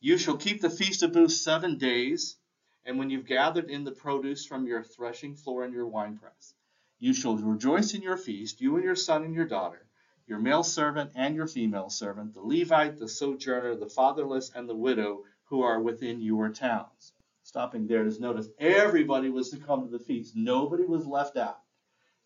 [0.01, 2.37] you shall keep the feast of booths seven days,
[2.85, 6.55] and when you've gathered in the produce from your threshing floor and your winepress,
[6.99, 9.87] you shall rejoice in your feast, you and your son and your daughter,
[10.27, 14.75] your male servant and your female servant, the Levite, the sojourner, the fatherless, and the
[14.75, 17.13] widow who are within your towns
[17.53, 20.35] stopping there, just notice everybody was to come to the feast.
[20.35, 21.61] Nobody was left out.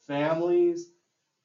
[0.07, 0.91] Families,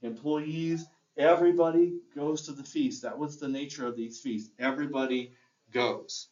[0.02, 0.86] employees,
[1.18, 3.02] everybody goes to the feast.
[3.02, 4.52] That was the nature of these feasts.
[4.60, 5.34] Everybody
[5.72, 6.28] goes.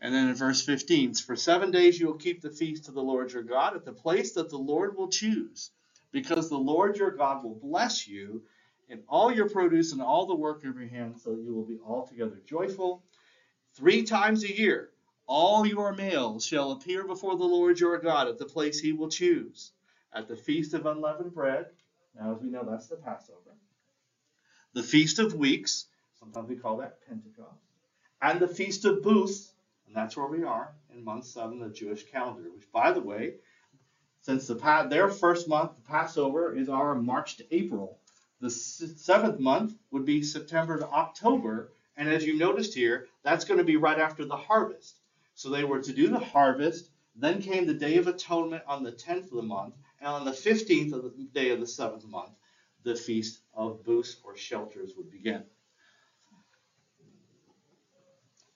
[0.00, 3.02] And then in verse 15, for seven days you will keep the feast to the
[3.02, 5.70] Lord your God at the place that the Lord will choose,
[6.12, 8.42] because the Lord your God will bless you
[8.88, 11.64] in all your produce and all the work of your hands, so that you will
[11.64, 13.02] be altogether joyful.
[13.74, 14.90] Three times a year
[15.26, 19.08] all your males shall appear before the Lord your God at the place he will
[19.08, 19.72] choose,
[20.12, 21.66] at the feast of unleavened bread.
[22.18, 23.40] Now, as we know, that's the Passover.
[24.72, 25.86] The feast of weeks,
[26.18, 27.58] sometimes we call that Pentecost,
[28.22, 29.52] and the feast of booths,
[29.86, 32.50] and that's where we are in month seven of the Jewish calendar.
[32.50, 33.34] Which, by the way,
[34.22, 37.98] since the their first month, the Passover, is our March to April.
[38.40, 43.58] The seventh month would be September to October, and as you noticed here, that's going
[43.58, 44.98] to be right after the harvest.
[45.34, 46.90] So they were to do the harvest.
[47.14, 49.74] Then came the Day of Atonement on the 10th of the month.
[50.00, 52.32] And on the 15th of the day of the seventh month,
[52.82, 55.44] the Feast of Booths or Shelters would begin.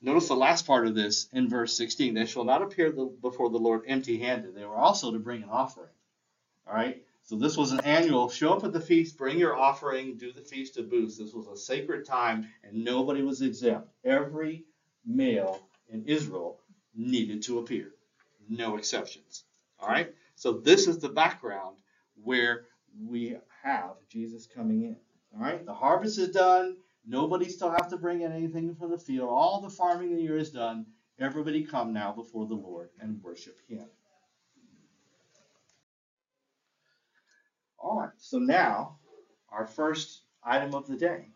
[0.02, 2.14] Notice the last part of this in verse 16.
[2.14, 4.54] They shall not appear before the Lord empty handed.
[4.54, 5.90] They were also to bring an offering.
[6.66, 7.02] All right?
[7.22, 10.40] So this was an annual show up at the feast, bring your offering, do the
[10.40, 11.18] Feast of Booths.
[11.18, 13.88] This was a sacred time, and nobody was exempt.
[14.04, 14.64] Every
[15.04, 16.58] male in Israel
[16.94, 17.92] needed to appear.
[18.48, 19.44] No exceptions.
[19.78, 20.12] All right?
[20.34, 21.76] So this is the background
[22.22, 22.64] where
[23.06, 24.96] we have Jesus coming in.
[25.34, 25.64] All right?
[25.64, 26.78] The harvest is done.
[27.10, 29.28] Nobody still has to bring in anything from the field.
[29.30, 30.86] All the farming of the year is done.
[31.18, 33.86] Everybody come now before the Lord and worship him.
[37.80, 38.10] All right.
[38.18, 38.98] So now,
[39.50, 41.26] our first item of the day.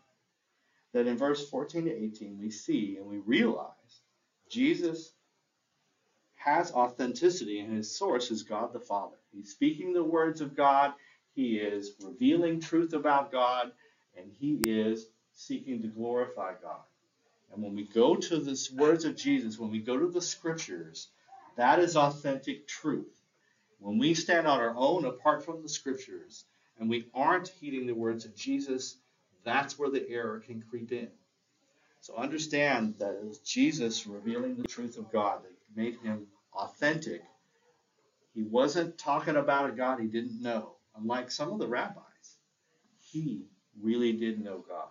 [0.93, 3.99] That in verse 14 to 18, we see and we realize
[4.49, 5.11] Jesus
[6.35, 9.17] has authenticity and his source is God the Father.
[9.33, 10.93] He's speaking the words of God,
[11.33, 13.73] he is revealing truth about God,
[14.17, 16.81] and he is seeking to glorify God.
[17.53, 21.07] And when we go to the words of Jesus, when we go to the scriptures,
[21.55, 23.21] that is authentic truth.
[23.79, 26.45] When we stand on our own apart from the scriptures
[26.79, 28.97] and we aren't heeding the words of Jesus,
[29.43, 31.09] that's where the error can creep in.
[32.01, 37.23] So understand that it was Jesus revealing the truth of God that made him authentic.
[38.33, 42.03] He wasn't talking about a God he didn't know, unlike some of the rabbis.
[42.99, 43.45] He
[43.81, 44.89] really did know God.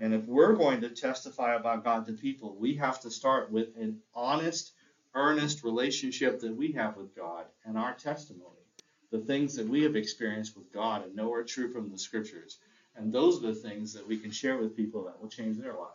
[0.00, 3.76] And if we're going to testify about God to people, we have to start with
[3.76, 4.72] an honest,
[5.14, 8.46] earnest relationship that we have with God and our testimony.
[9.10, 12.58] The things that we have experienced with God and know are true from the scriptures.
[12.96, 15.74] And those are the things that we can share with people that will change their
[15.74, 15.90] life.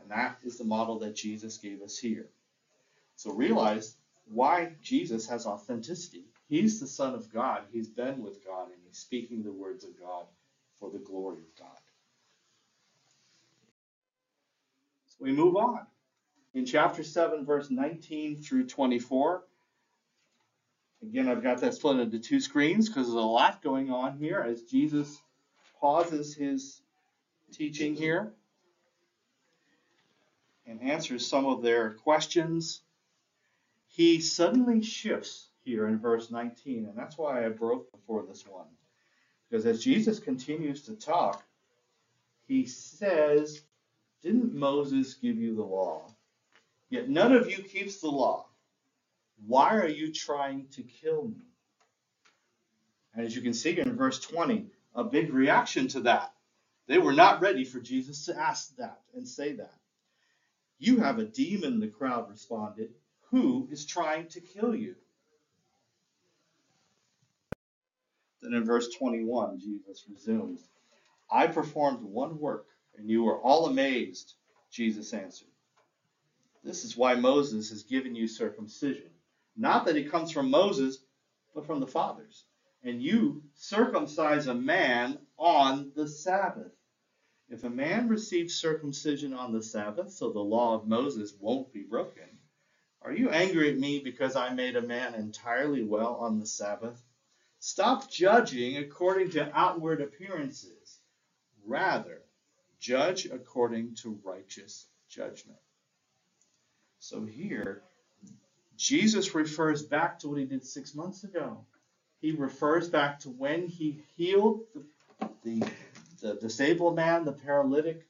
[0.00, 2.28] And that is the model that Jesus gave us here.
[3.16, 3.96] So realize
[4.32, 6.24] why Jesus has authenticity.
[6.48, 7.64] He's the Son of God.
[7.70, 10.24] He's been with God and he's speaking the words of God
[10.78, 11.76] for the glory of God.
[15.06, 15.86] So we move on.
[16.54, 19.44] In chapter 7, verse 19 through 24,
[21.02, 24.40] again, I've got that split into two screens because there's a lot going on here
[24.40, 25.20] as Jesus
[25.80, 26.82] pauses his
[27.52, 28.32] teaching here
[30.66, 32.82] and answers some of their questions.
[33.86, 38.66] He suddenly shifts here in verse 19, and that's why I broke before this one.
[39.48, 41.44] Because as Jesus continues to talk,
[42.46, 43.62] he says,
[44.22, 46.14] Didn't Moses give you the law?
[46.90, 48.46] Yet none of you keeps the law.
[49.46, 51.44] Why are you trying to kill me?
[53.14, 56.32] And as you can see in verse 20, a big reaction to that.
[56.86, 59.74] They were not ready for Jesus to ask that and say that.
[60.78, 62.90] You have a demon, the crowd responded.
[63.30, 64.96] Who is trying to kill you?
[68.42, 70.60] Then in verse 21, Jesus resumes
[71.30, 74.34] I performed one work, and you were all amazed,
[74.70, 75.48] Jesus answered.
[76.62, 79.10] This is why Moses has given you circumcision.
[79.56, 80.98] Not that it comes from Moses,
[81.54, 82.44] but from the fathers.
[82.82, 86.72] And you circumcise a man on the Sabbath.
[87.48, 91.82] If a man receives circumcision on the Sabbath, so the law of Moses won't be
[91.82, 92.38] broken,
[93.02, 97.02] are you angry at me because I made a man entirely well on the Sabbath?
[97.58, 101.00] Stop judging according to outward appearances.
[101.64, 102.22] Rather,
[102.80, 105.58] judge according to righteous judgment.
[106.98, 107.82] So here,
[108.76, 111.64] Jesus refers back to what he did six months ago.
[112.20, 115.70] He refers back to when he healed the, the,
[116.20, 118.06] the disabled man, the paralytic,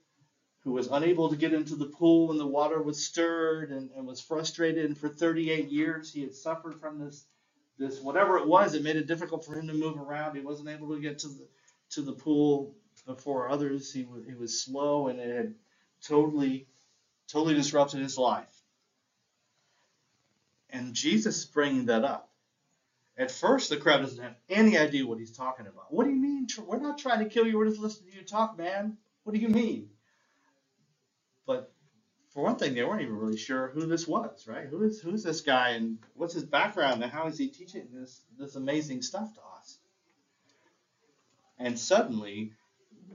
[0.62, 4.06] who was unable to get into the pool when the water was stirred and, and
[4.06, 4.84] was frustrated.
[4.84, 7.24] And for 38 years, he had suffered from this,
[7.78, 8.74] this whatever it was.
[8.74, 10.36] It made it difficult for him to move around.
[10.36, 11.46] He wasn't able to get to the
[11.90, 12.76] to the pool
[13.14, 13.92] before others.
[13.92, 15.54] He was he was slow, and it had
[16.02, 16.66] totally
[17.28, 18.62] totally disrupted his life.
[20.70, 22.28] And Jesus bringing that up.
[23.16, 25.92] At first, the crowd doesn't have any idea what he's talking about.
[25.92, 26.46] What do you mean?
[26.64, 27.58] We're not trying to kill you.
[27.58, 28.96] We're just listening to you talk, man.
[29.24, 29.90] What do you mean?
[31.46, 31.72] But
[32.30, 34.66] for one thing, they weren't even really sure who this was, right?
[34.66, 38.22] Who is who's this guy and what's his background and how is he teaching this
[38.38, 39.78] this amazing stuff to us?
[41.58, 42.54] And suddenly,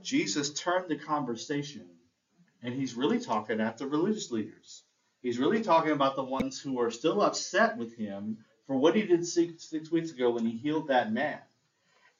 [0.02, 1.86] Jesus turned the conversation,
[2.62, 4.82] and he's really talking at the religious leaders.
[5.22, 9.02] He's really talking about the ones who are still upset with him for what he
[9.02, 11.38] did six, six weeks ago when he healed that man.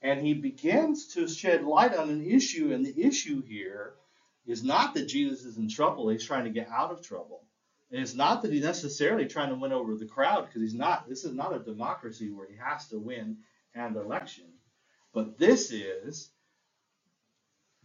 [0.02, 3.94] And he begins to shed light on an issue, and the issue here
[4.46, 7.42] is not that Jesus is in trouble, he's trying to get out of trouble.
[7.90, 11.08] And it's not that he's necessarily trying to win over the crowd, because he's not.
[11.08, 13.38] This is not a democracy where he has to win
[13.74, 14.44] an election.
[15.12, 16.30] But this is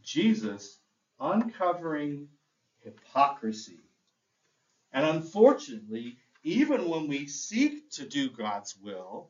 [0.03, 0.79] Jesus
[1.19, 2.27] uncovering
[2.83, 3.79] hypocrisy.
[4.91, 9.29] And unfortunately, even when we seek to do God's will,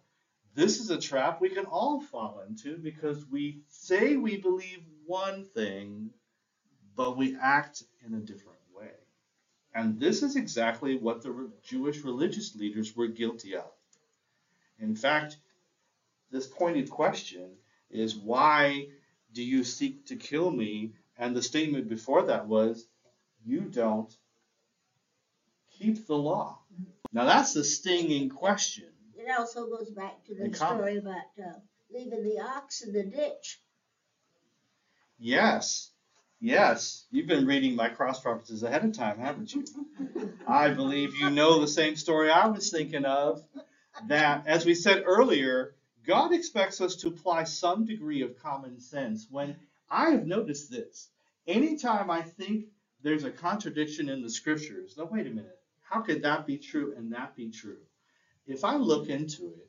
[0.55, 5.45] this is a trap we can all fall into because we say we believe one
[5.45, 6.09] thing,
[6.95, 8.91] but we act in a different way.
[9.73, 13.71] And this is exactly what the Jewish religious leaders were guilty of.
[14.79, 15.37] In fact,
[16.31, 17.51] this pointed question
[17.89, 18.87] is why
[19.33, 20.93] do you seek to kill me?
[21.17, 22.87] And the statement before that was,
[23.45, 24.13] you don't
[25.77, 26.59] keep the law.
[27.13, 28.85] Now that's a stinging question.
[29.15, 31.59] It also goes back to the The story about uh,
[31.91, 33.59] leaving the ox in the ditch.
[35.19, 35.91] Yes,
[36.39, 39.65] yes, you've been reading my cross references ahead of time, haven't you?
[40.47, 43.43] I believe you know the same story I was thinking of.
[44.07, 49.27] That, as we said earlier, God expects us to apply some degree of common sense.
[49.29, 49.55] When
[49.89, 51.09] I have noticed this,
[51.47, 52.65] anytime I think
[53.03, 56.93] there's a contradiction in the scriptures, now wait a minute, how could that be true
[56.97, 57.77] and that be true?
[58.47, 59.67] If I look into it,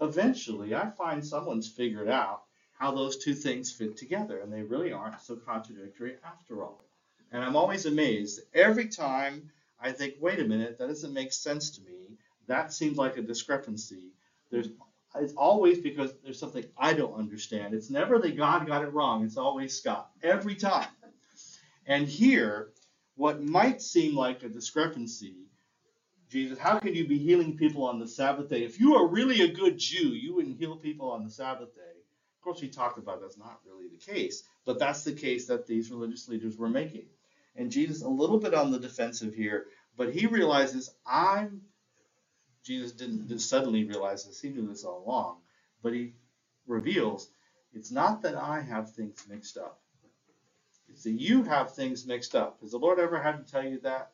[0.00, 2.42] eventually I find someone's figured out
[2.78, 6.84] how those two things fit together, and they really aren't so contradictory after all.
[7.32, 11.70] And I'm always amazed every time I think, wait a minute, that doesn't make sense
[11.72, 12.16] to me.
[12.46, 14.12] That seems like a discrepancy.
[14.50, 14.68] There's
[15.20, 17.74] it's always because there's something I don't understand.
[17.74, 19.24] It's never that God got it wrong.
[19.24, 20.10] It's always Scott.
[20.22, 20.88] Every time.
[21.86, 22.70] And here,
[23.14, 25.36] what might seem like a discrepancy,
[26.28, 28.64] Jesus, how can you be healing people on the Sabbath day?
[28.64, 31.80] If you are really a good Jew, you wouldn't heal people on the Sabbath day.
[31.80, 35.66] Of course, we talked about that's not really the case, but that's the case that
[35.66, 37.06] these religious leaders were making.
[37.54, 41.62] And Jesus, a little bit on the defensive here, but he realizes I'm.
[42.66, 45.36] Jesus didn't suddenly realize this, he knew this all along,
[45.82, 46.14] but he
[46.66, 47.28] reveals
[47.72, 49.80] it's not that I have things mixed up.
[50.88, 52.58] It's that you have things mixed up.
[52.62, 54.12] Has the Lord ever had to tell you that?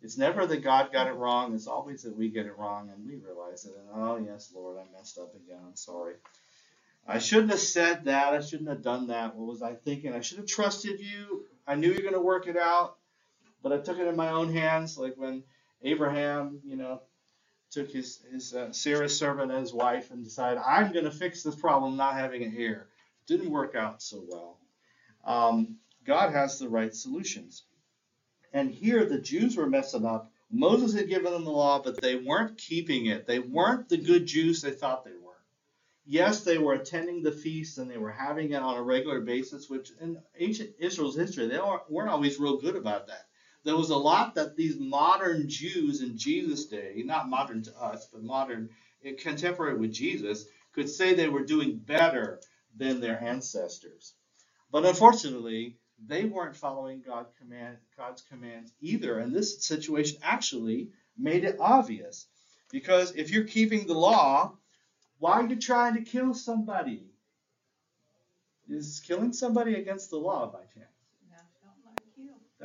[0.00, 1.54] It's never that God got it wrong.
[1.54, 3.74] It's always that we get it wrong and we realize it.
[3.76, 5.60] And oh, yes, Lord, I messed up again.
[5.66, 6.14] I'm sorry.
[7.06, 8.34] I shouldn't have said that.
[8.34, 9.34] I shouldn't have done that.
[9.34, 10.12] What was I thinking?
[10.12, 11.46] I should have trusted you.
[11.66, 12.96] I knew you were going to work it out,
[13.62, 14.98] but I took it in my own hands.
[14.98, 15.42] Like when
[15.82, 17.00] Abraham, you know,
[17.74, 21.56] took his, his uh, Sarah's servant as wife and decided, I'm going to fix this
[21.56, 22.86] problem not having an heir.
[23.26, 24.58] Didn't work out so well.
[25.24, 27.64] Um, God has the right solutions.
[28.52, 30.30] And here the Jews were messing up.
[30.50, 33.26] Moses had given them the law, but they weren't keeping it.
[33.26, 35.32] They weren't the good Jews they thought they were.
[36.06, 39.68] Yes, they were attending the feasts and they were having it on a regular basis,
[39.68, 41.58] which in ancient Israel's history, they
[41.88, 43.26] weren't always real good about that.
[43.64, 48.06] There was a lot that these modern Jews in Jesus' day, not modern to us,
[48.12, 48.70] but modern,
[49.02, 52.40] eh, contemporary with Jesus, could say they were doing better
[52.76, 54.14] than their ancestors.
[54.70, 59.18] But unfortunately, they weren't following God command, God's commands either.
[59.18, 62.26] And this situation actually made it obvious.
[62.70, 64.56] Because if you're keeping the law,
[65.18, 67.06] why are you trying to kill somebody?
[68.68, 70.93] Is killing somebody against the law by chance?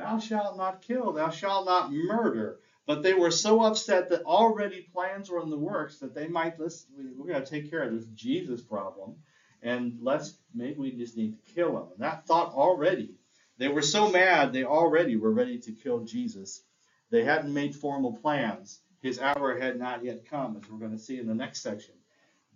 [0.00, 2.58] Thou shalt not kill, thou shalt not murder.
[2.86, 6.58] But they were so upset that already plans were in the works that they might,
[6.58, 9.16] let's, we're going to take care of this Jesus problem,
[9.62, 11.88] and let's, maybe we just need to kill him.
[11.92, 13.14] And that thought already,
[13.58, 16.62] they were so mad, they already were ready to kill Jesus.
[17.10, 18.80] They hadn't made formal plans.
[19.02, 21.94] His hour had not yet come, as we're going to see in the next section.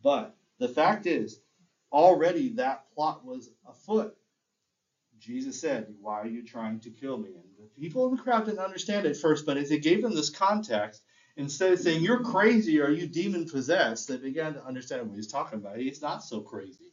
[0.03, 1.41] But the fact is,
[1.93, 4.17] already that plot was afoot.
[5.19, 7.31] Jesus said, Why are you trying to kill me?
[7.31, 10.15] And the people in the crowd didn't understand at first, but as he gave them
[10.15, 11.03] this context,
[11.37, 15.33] instead of saying, You're crazy or you demon possessed, they began to understand what he's
[15.33, 15.79] talking about.
[15.79, 16.93] He's not so crazy.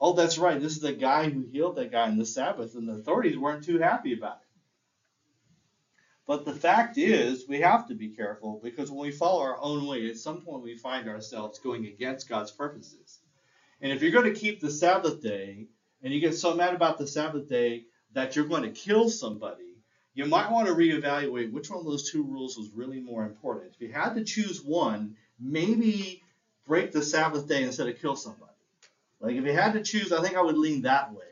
[0.00, 0.60] Oh, that's right.
[0.60, 3.64] This is the guy who healed that guy on the Sabbath, and the authorities weren't
[3.64, 4.50] too happy about it.
[6.26, 9.86] But the fact is, we have to be careful because when we follow our own
[9.86, 13.18] way, at some point we find ourselves going against God's purposes.
[13.80, 15.66] And if you're going to keep the Sabbath day,
[16.02, 19.76] and you get so mad about the Sabbath day that you're going to kill somebody,
[20.14, 23.72] you might want to reevaluate which one of those two rules was really more important.
[23.74, 26.22] If you had to choose one, maybe
[26.66, 28.50] break the Sabbath day instead of kill somebody.
[29.20, 31.24] Like if you had to choose, I think I would lean that way,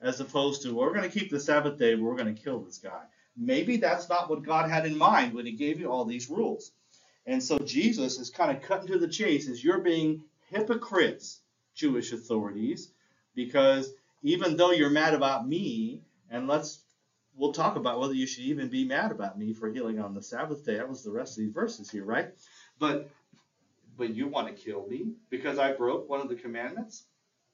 [0.00, 2.60] as opposed to we're going to keep the Sabbath day, but we're going to kill
[2.60, 3.02] this guy.
[3.36, 6.72] Maybe that's not what God had in mind when He gave you all these rules.
[7.26, 11.40] And so Jesus is kind of cutting to the chase as you're being hypocrites,
[11.74, 12.90] Jewish authorities,
[13.34, 13.92] because
[14.24, 16.80] even though you're mad about me, and let's
[17.36, 20.22] we'll talk about whether you should even be mad about me for healing on the
[20.22, 20.76] Sabbath day.
[20.76, 22.32] That was the rest of these verses here, right?
[22.78, 23.10] But
[23.96, 27.04] but you want to kill me because I broke one of the commandments?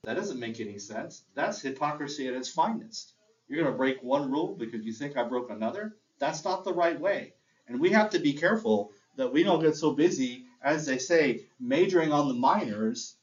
[0.05, 1.25] That doesn't make any sense.
[1.35, 3.13] That's hypocrisy at its finest.
[3.49, 5.97] You're going to break one rule because you think I broke another?
[6.19, 7.35] That's not the right way.
[7.69, 11.47] And we have to be careful that we don't get so busy, as they say,
[11.59, 13.17] majoring on the minors,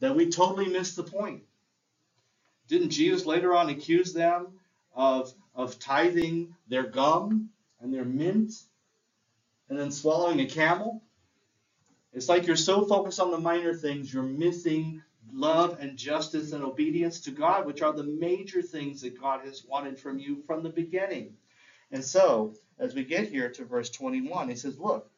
[0.00, 1.42] that we totally miss the point.
[2.68, 4.48] Didn't Jesus later on accuse them
[4.94, 7.50] of, of tithing their gum
[7.80, 8.52] and their mint
[9.68, 11.02] and then swallowing a camel?
[12.12, 15.02] It's like you're so focused on the minor things, you're missing
[15.32, 19.64] love and justice and obedience to God, which are the major things that God has
[19.64, 21.34] wanted from you from the beginning.
[21.90, 25.10] And so, as we get here to verse 21, he says, Look,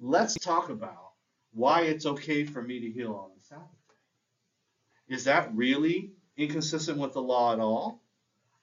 [0.00, 1.12] let's talk about
[1.52, 3.66] why it's okay for me to heal on the Sabbath.
[5.08, 8.02] Is that really inconsistent with the law at all?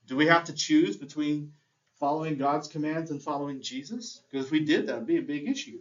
[0.07, 1.53] Do we have to choose between
[1.99, 4.21] following God's commands and following Jesus?
[4.31, 5.79] Because if we did, that would be a big issue.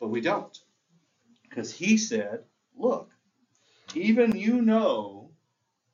[0.00, 0.56] But we don't.
[1.48, 2.44] Because he said,
[2.76, 3.10] Look,
[3.94, 5.30] even you know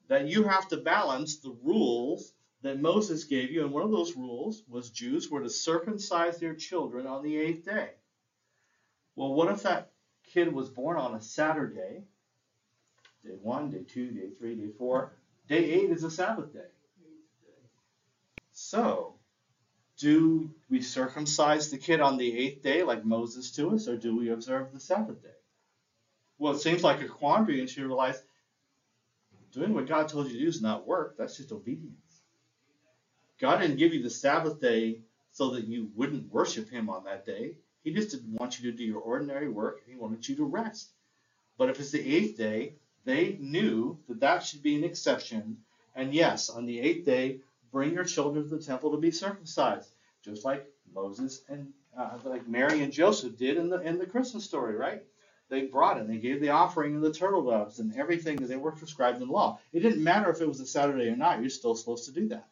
[0.09, 2.33] that you have to balance the rules
[2.63, 6.55] that Moses gave you, and one of those rules was Jews were to circumcise their
[6.55, 7.91] children on the eighth day.
[9.17, 9.93] Well, what if that
[10.25, 12.05] kid was born on a Saturday?
[13.25, 15.13] Day one, day two, day three, day four.
[15.49, 16.61] Day eight is a Sabbath day.
[18.53, 19.15] So,
[19.99, 24.17] do we circumcise the kid on the eighth day like Moses to us, or do
[24.17, 25.31] we observe the Sabbath day?
[26.39, 28.23] well, it seems like a quandary, and she realized
[29.53, 31.17] doing what God told you to do is not work.
[31.17, 32.21] That's just obedience.
[33.41, 35.01] God didn't give you the Sabbath day
[35.33, 37.57] so that you wouldn't worship Him on that day.
[37.83, 39.83] He just didn't want you to do your ordinary work.
[39.87, 40.91] He wanted you to rest.
[41.57, 42.75] But if it's the eighth day,
[43.05, 45.59] They knew that that should be an exception.
[45.95, 47.41] And yes, on the eighth day,
[47.71, 49.95] bring your children to the temple to be circumcised,
[50.25, 54.45] just like Moses and uh, like Mary and Joseph did in the in the Christmas
[54.45, 55.03] story, right?
[55.51, 56.09] They brought it.
[56.09, 59.29] They gave the offering of the turtle doves and everything that they were prescribed in
[59.29, 59.61] law.
[59.73, 61.41] It didn't matter if it was a Saturday or not.
[61.41, 62.49] You're still supposed to do that.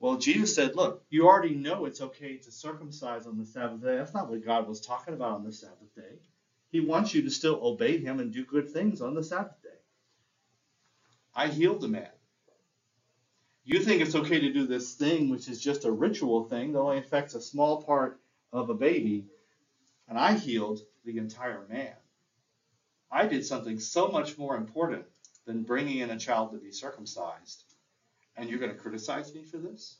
[0.00, 3.96] Well, Jesus said, look, you already know it's okay to circumcise on the Sabbath day.
[3.96, 6.20] That's not what God was talking about on the Sabbath day.
[6.70, 9.68] He wants you to still obey him and do good things on the Sabbath day.
[11.34, 12.10] I healed the man.
[13.64, 16.80] You think it's okay to do this thing, which is just a ritual thing that
[16.80, 18.18] only affects a small part
[18.52, 19.26] of a baby,
[20.08, 21.94] and I healed the entire man.
[23.10, 25.04] I did something so much more important
[25.46, 27.64] than bringing in a child to be circumcised.
[28.36, 29.96] And you're going to criticize me for this?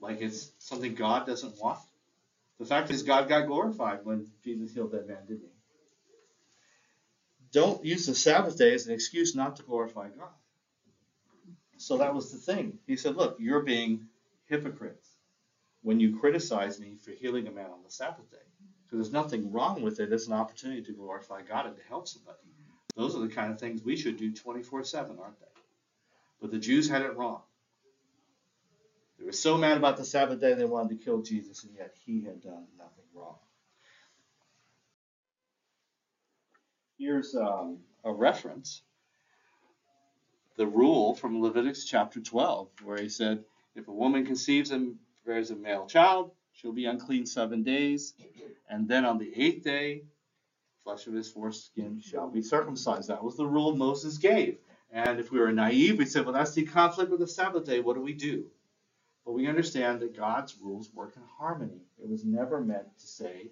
[0.00, 1.78] Like it's something God doesn't want?
[2.58, 5.55] The fact is, God got glorified when Jesus healed that man, didn't he?
[7.52, 10.28] Don't use the Sabbath day as an excuse not to glorify God.
[11.78, 12.78] So that was the thing.
[12.86, 14.08] He said, Look, you're being
[14.46, 15.08] hypocrites
[15.82, 18.38] when you criticize me for healing a man on the Sabbath day.
[18.84, 20.12] Because there's nothing wrong with it.
[20.12, 22.38] It's an opportunity to glorify God and to help somebody.
[22.96, 25.46] Those are the kind of things we should do 24 7, aren't they?
[26.40, 27.40] But the Jews had it wrong.
[29.18, 31.94] They were so mad about the Sabbath day they wanted to kill Jesus, and yet
[32.04, 33.36] he had done nothing wrong.
[36.98, 38.82] Here's um, a reference
[40.56, 43.44] the rule from Leviticus chapter 12, where he said,
[43.74, 48.14] If a woman conceives and bears a male child, she'll be unclean seven days,
[48.70, 50.04] and then on the eighth day,
[50.84, 53.08] flesh of his foreskin shall be circumcised.
[53.08, 54.58] That was the rule Moses gave.
[54.90, 57.80] And if we were naive, we said, well, that's the conflict with the Sabbath day.
[57.80, 58.46] What do we do?
[59.26, 61.82] But we understand that God's rules work in harmony.
[62.02, 63.50] It was never meant to say,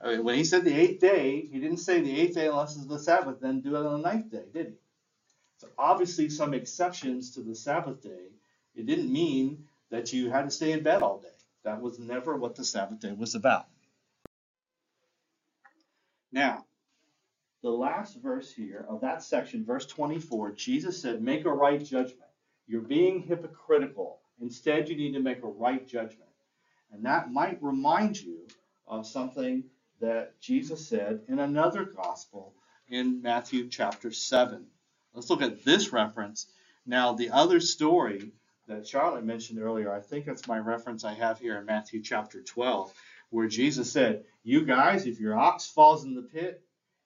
[0.00, 2.76] I mean, when he said the eighth day, he didn't say the eighth day unless
[2.76, 4.72] it's the Sabbath, then do it on the ninth day, did he?
[5.58, 8.28] So obviously some exceptions to the Sabbath day.
[8.74, 11.28] It didn't mean that you had to stay in bed all day.
[11.64, 13.66] That was never what the Sabbath day was about.
[16.32, 16.64] Now,
[17.62, 22.30] the last verse here of that section, verse 24, Jesus said, Make a right judgment.
[22.66, 24.20] You're being hypocritical.
[24.40, 26.30] Instead, you need to make a right judgment.
[26.90, 28.46] And that might remind you
[28.86, 29.64] of something
[30.00, 32.54] that Jesus said in another gospel
[32.88, 34.66] in Matthew chapter 7.
[35.14, 36.46] Let's look at this reference.
[36.86, 38.32] Now, the other story
[38.66, 42.42] that Charlotte mentioned earlier, I think that's my reference I have here in Matthew chapter
[42.42, 42.92] 12,
[43.30, 46.62] where Jesus said, You guys, if your ox falls in the pit,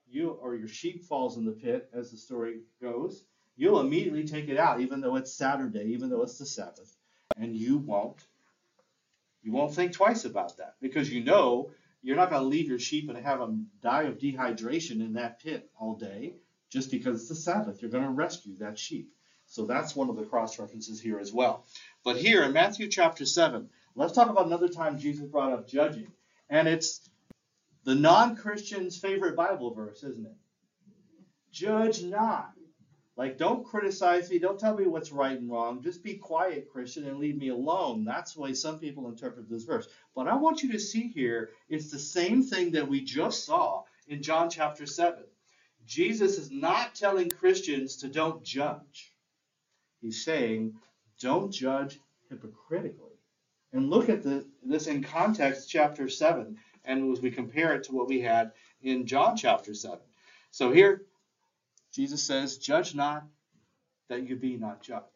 [0.09, 3.25] you or your sheep falls in the pit, as the story goes,
[3.57, 6.97] you'll immediately take it out, even though it's Saturday, even though it's the Sabbath,
[7.37, 8.23] and you won't.
[9.43, 11.71] You won't think twice about that because you know
[12.05, 15.43] you're not going to leave your sheep and have them die of dehydration in that
[15.43, 16.35] pit all day
[16.71, 17.81] just because it's the Sabbath.
[17.81, 19.11] You're going to rescue that sheep.
[19.47, 21.65] So that's one of the cross references here as well.
[22.05, 26.09] But here in Matthew chapter 7, let's talk about another time Jesus brought up judging.
[26.51, 27.09] And it's
[27.85, 30.37] the non Christian's favorite Bible verse, isn't it?
[31.53, 32.51] Judge not.
[33.17, 34.41] Like, don't criticize me.
[34.41, 35.83] Don't tell me what's right and wrong.
[35.83, 38.05] Just be quiet, Christian, and leave me alone.
[38.05, 39.89] That's the way some people interpret this verse.
[40.17, 43.85] But I want you to see here, it's the same thing that we just saw
[44.09, 45.23] in John chapter 7.
[45.87, 49.13] Jesus is not telling Christians to don't judge.
[50.01, 50.75] He's saying,
[51.21, 52.01] don't judge
[52.31, 53.13] hypocritically.
[53.73, 57.93] And look at the, this in context, chapter 7, and as we compare it to
[57.93, 58.53] what we had
[58.83, 59.99] in John chapter 7.
[60.51, 61.03] So here,
[61.95, 63.25] Jesus says, Judge not
[64.09, 65.07] that you be not judged.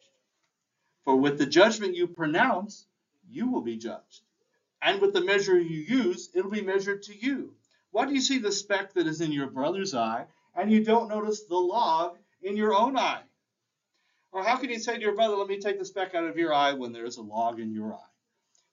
[1.05, 2.87] For with the judgment you pronounce,
[3.29, 4.23] you will be judged.
[4.81, 7.55] And with the measure you use, it'll be measured to you.
[7.91, 11.09] Why do you see the speck that is in your brother's eye, and you don't
[11.09, 13.23] notice the log in your own eye?
[14.31, 16.37] Or how can you say to your brother, Let me take the speck out of
[16.37, 18.13] your eye when there's a log in your eye?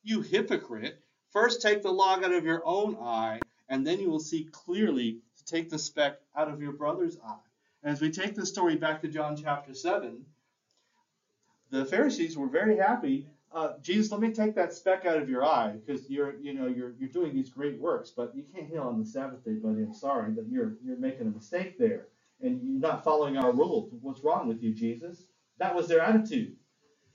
[0.03, 0.99] You hypocrite,
[1.31, 5.21] first take the log out of your own eye, and then you will see clearly
[5.37, 7.44] to take the speck out of your brother's eye.
[7.85, 10.25] As we take the story back to John chapter 7,
[11.69, 13.27] the Pharisees were very happy.
[13.53, 16.65] Uh, Jesus, let me take that speck out of your eye because you're, you know,
[16.65, 19.83] you're, you're doing these great works, but you can't heal on the Sabbath day, buddy.
[19.83, 22.07] I'm sorry, but you're, you're making a mistake there,
[22.41, 23.93] and you're not following our rules.
[24.01, 25.27] What's wrong with you, Jesus?
[25.59, 26.55] That was their attitude.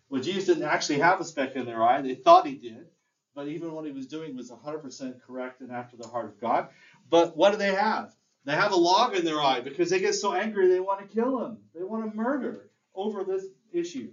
[0.08, 2.00] Well, Jesus didn't actually have a speck in their eye.
[2.00, 2.86] They thought he did,
[3.34, 6.68] but even what he was doing was 100% correct and after the heart of God.
[7.08, 8.14] But what do they have?
[8.44, 11.14] They have a log in their eye because they get so angry they want to
[11.14, 11.58] kill him.
[11.74, 14.10] They want to murder over this issue.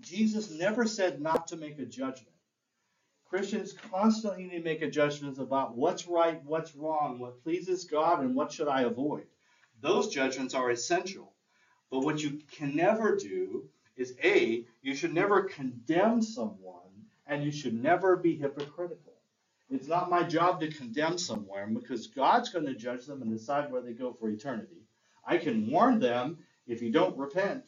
[0.00, 2.34] Jesus never said not to make a judgment.
[3.28, 8.20] Christians constantly need to make a judgment about what's right, what's wrong, what pleases God,
[8.20, 9.26] and what should I avoid.
[9.80, 11.32] Those judgments are essential.
[11.90, 16.74] But what you can never do is A, you should never condemn someone
[17.26, 19.07] and you should never be hypocritical.
[19.70, 23.70] It's not my job to condemn someone because God's going to judge them and decide
[23.70, 24.86] where they go for eternity.
[25.26, 27.64] I can warn them if you don't repent,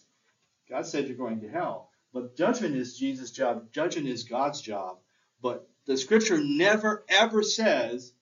[0.69, 1.91] God said you're going to hell.
[2.13, 4.99] But judgment is Jesus' job, judgment is God's job.
[5.43, 8.13] But the scripture never ever says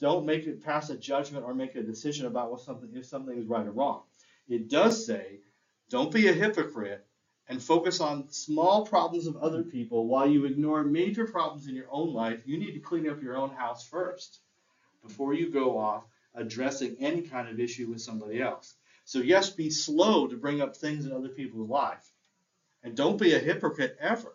[0.00, 3.38] don't make it pass a judgment or make a decision about what something if something
[3.38, 4.02] is right or wrong.
[4.48, 5.40] It does say
[5.88, 7.06] don't be a hypocrite
[7.48, 11.90] and focus on small problems of other people while you ignore major problems in your
[11.90, 12.42] own life.
[12.46, 14.40] You need to clean up your own house first
[15.02, 18.74] before you go off addressing any kind of issue with somebody else.
[19.04, 22.10] So, yes, be slow to bring up things in other people's life.
[22.82, 24.34] And don't be a hypocrite ever.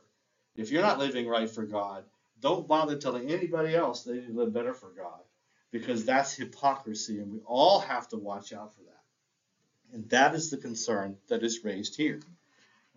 [0.55, 2.03] If you're not living right for God,
[2.39, 5.21] don't bother telling anybody else they need to live better for God
[5.71, 9.93] because that's hypocrisy, and we all have to watch out for that.
[9.93, 12.19] And that is the concern that is raised here.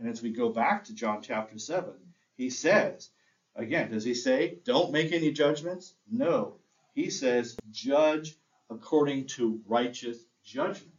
[0.02, 1.92] And as we go back to John chapter 7,
[2.34, 3.08] he says,
[3.54, 5.94] again, does he say, don't make any judgments?
[6.10, 6.56] No.
[6.92, 8.34] He says, judge
[8.68, 10.92] according to righteous judgment.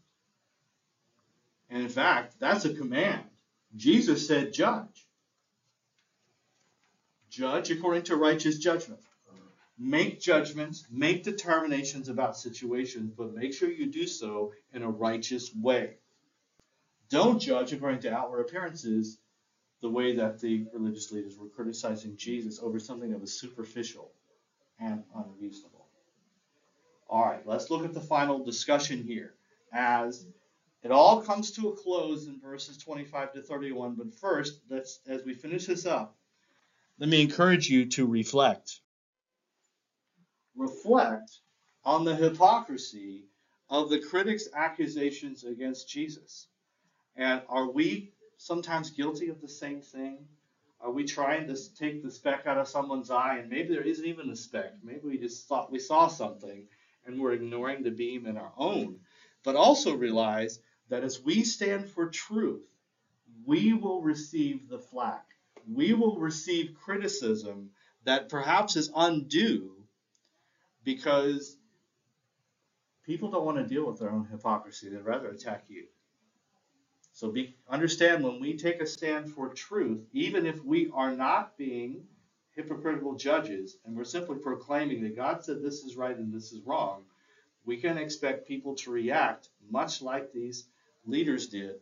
[1.70, 3.26] And in fact, that's a command.
[3.76, 5.06] Jesus said, judge.
[7.30, 9.02] Judge according to righteous judgment.
[9.78, 15.54] Make judgments, make determinations about situations, but make sure you do so in a righteous
[15.54, 15.98] way.
[17.14, 19.20] Don't judge according to outward appearances
[19.82, 24.12] the way that the religious leaders were criticizing Jesus over something that was superficial
[24.80, 25.86] and unreasonable.
[27.08, 29.36] All right, let's look at the final discussion here
[29.72, 30.26] as
[30.82, 33.94] it all comes to a close in verses 25 to 31.
[33.94, 36.16] But first, let's as we finish this up,
[36.98, 38.80] let me encourage you to reflect.
[40.56, 41.32] Reflect
[41.86, 43.26] on the hypocrisy
[43.70, 46.48] of the critics' accusations against Jesus.
[47.16, 50.26] And are we sometimes guilty of the same thing?
[50.82, 54.06] Are we trying to take the speck out of someone's eye and maybe there isn't
[54.06, 54.74] even a speck?
[54.84, 56.66] Maybe we just thought we saw something
[57.06, 59.00] and we're ignoring the beam in our own.
[59.44, 60.60] But also realize
[60.90, 62.66] that as we stand for truth,
[63.46, 65.26] we will receive the flack.
[65.72, 67.70] We will receive criticism
[68.04, 69.72] that perhaps is undue
[70.84, 71.58] because
[73.06, 74.90] people don't want to deal with their own hypocrisy.
[74.90, 75.86] They'd rather attack you.
[77.24, 81.58] So be, understand when we take a stand for truth, even if we are not
[81.58, 82.04] being
[82.54, 86.60] hypocritical judges and we're simply proclaiming that God said this is right and this is
[86.66, 87.04] wrong,
[87.64, 90.66] we can expect people to react much like these
[91.06, 91.76] leaders did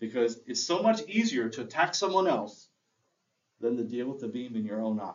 [0.00, 2.66] because it's so much easier to attack someone else
[3.60, 5.12] than to deal with the beam in your own eye.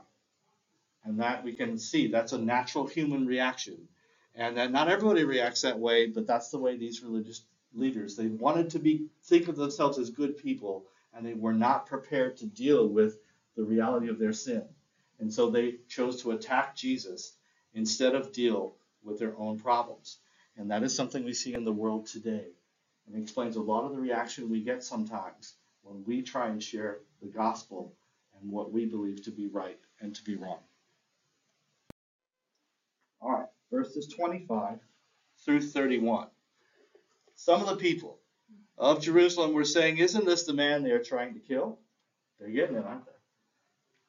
[1.04, 3.90] And that we can see that's a natural human reaction.
[4.34, 7.44] And that not everybody reacts that way, but that's the way these religious
[7.74, 8.16] leaders.
[8.16, 12.38] They wanted to be think of themselves as good people, and they were not prepared
[12.38, 13.18] to deal with
[13.56, 14.64] the reality of their sin.
[15.20, 17.34] And so they chose to attack Jesus
[17.74, 20.18] instead of deal with their own problems.
[20.58, 22.48] And that is something we see in the world today.
[23.08, 26.62] And it explains a lot of the reaction we get sometimes when we try and
[26.62, 27.94] share the gospel
[28.40, 30.60] and what we believe to be right and to be wrong.
[33.22, 34.80] All right, verses 25
[35.46, 36.28] through 31.
[37.44, 38.20] Some of the people
[38.78, 41.78] of Jerusalem were saying, Isn't this the man they are trying to kill?
[42.40, 43.12] They're getting it, aren't they?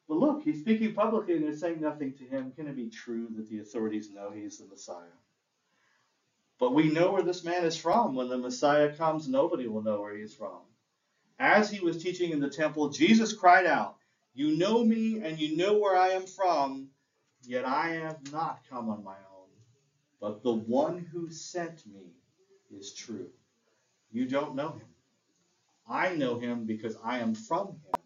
[0.07, 2.53] But look, he's speaking publicly and they're saying nothing to him.
[2.55, 5.17] Can it be true that the authorities know he's the Messiah?
[6.61, 8.15] But we know where this man is from.
[8.15, 10.61] When the Messiah comes, nobody will know where he is from.
[11.37, 13.97] As he was teaching in the temple, Jesus cried out,
[14.33, 16.87] You know me and you know where I am from,
[17.43, 19.49] yet I have not come on my own,
[20.21, 22.13] but the one who sent me
[22.71, 23.29] is true.
[24.11, 24.87] You don't know him.
[25.87, 27.97] I know him because I am from him,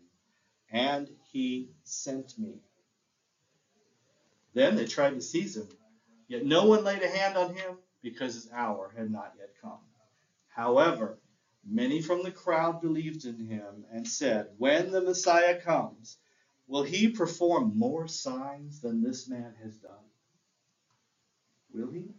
[0.72, 2.56] and he sent me.
[4.54, 5.70] Then they tried to seize him,
[6.28, 9.80] yet no one laid a hand on him because his hour had not yet come.
[10.50, 11.20] However,
[11.66, 16.18] many from the crowd believed in him and said, When the Messiah comes,
[16.68, 19.92] will he perform more signs than this man has done?
[21.74, 22.10] Will he?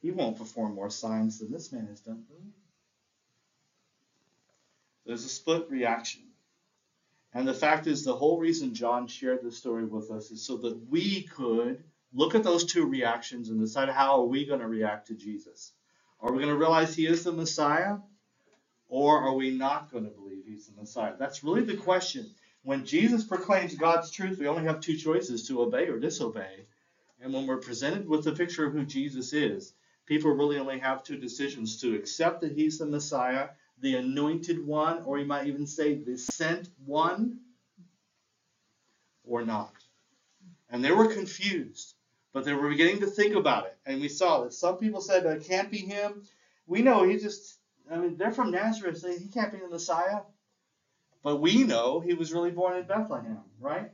[0.00, 2.24] He won't perform more signs than this man has done.
[5.04, 6.22] There's a split reaction.
[7.32, 10.56] And the fact is, the whole reason John shared this story with us is so
[10.58, 14.66] that we could look at those two reactions and decide how are we going to
[14.66, 15.72] react to Jesus.
[16.20, 17.98] Are we going to realize he is the Messiah?
[18.88, 21.14] Or are we not going to believe he's the Messiah?
[21.18, 22.28] That's really the question.
[22.62, 26.66] When Jesus proclaims God's truth, we only have two choices to obey or disobey.
[27.22, 29.72] And when we're presented with the picture of who Jesus is,
[30.10, 33.50] people really only have two decisions to accept that he's the Messiah,
[33.80, 37.38] the anointed one, or you might even say the sent one,
[39.22, 39.72] or not.
[40.68, 41.94] And they were confused,
[42.32, 43.78] but they were beginning to think about it.
[43.86, 46.24] And we saw that some people said that it can't be him.
[46.66, 50.22] We know he just, I mean, they're from Nazareth, so he can't be the Messiah.
[51.22, 53.92] But we know he was really born in Bethlehem, right?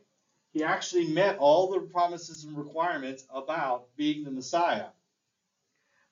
[0.55, 4.87] He actually met all the promises and requirements about being the Messiah.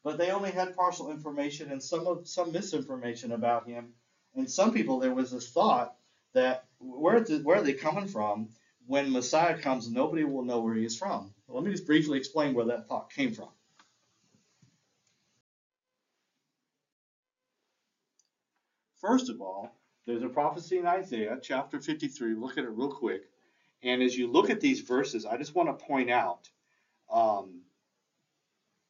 [0.04, 3.94] But they only had partial information and some of some misinformation about him.
[4.36, 5.96] And some people there was this thought
[6.34, 8.50] that where where are they coming from?
[8.86, 11.32] When Messiah comes, nobody will know where he is from.
[11.46, 13.48] Well, let me just briefly explain where that thought came from.
[19.00, 19.74] First of all,
[20.06, 22.34] there's a prophecy in Isaiah chapter 53.
[22.34, 23.22] Look at it real quick.
[23.82, 26.48] And as you look at these verses, I just want to point out
[27.10, 27.62] um,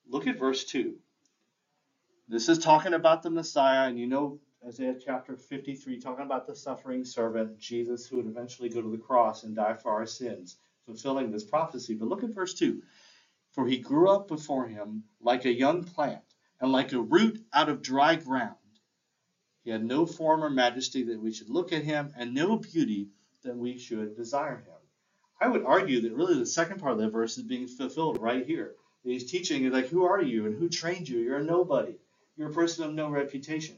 [0.08, 0.96] look at verse 2.
[2.26, 6.56] This is talking about the Messiah, and you know Isaiah chapter 53, talking about the
[6.56, 10.56] suffering servant, Jesus, who would eventually go to the cross and die for our sins,
[10.86, 11.94] fulfilling this prophecy.
[11.94, 12.80] But look at verse 2.
[13.52, 16.22] For he grew up before him like a young plant,
[16.62, 18.56] and like a root out of dry ground.
[19.62, 23.10] He had no form or majesty that we should look at him, and no beauty
[23.42, 24.80] that we should desire him.
[25.42, 28.46] I would argue that really the second part of that verse is being fulfilled right
[28.46, 28.76] here.
[29.02, 31.18] He's teaching, like, who are you and who trained you?
[31.18, 31.96] You're a nobody.
[32.36, 33.76] You're a person of no reputation.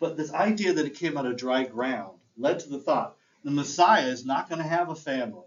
[0.00, 3.50] But this idea that it came out of dry ground led to the thought the
[3.52, 5.46] Messiah is not going to have a family.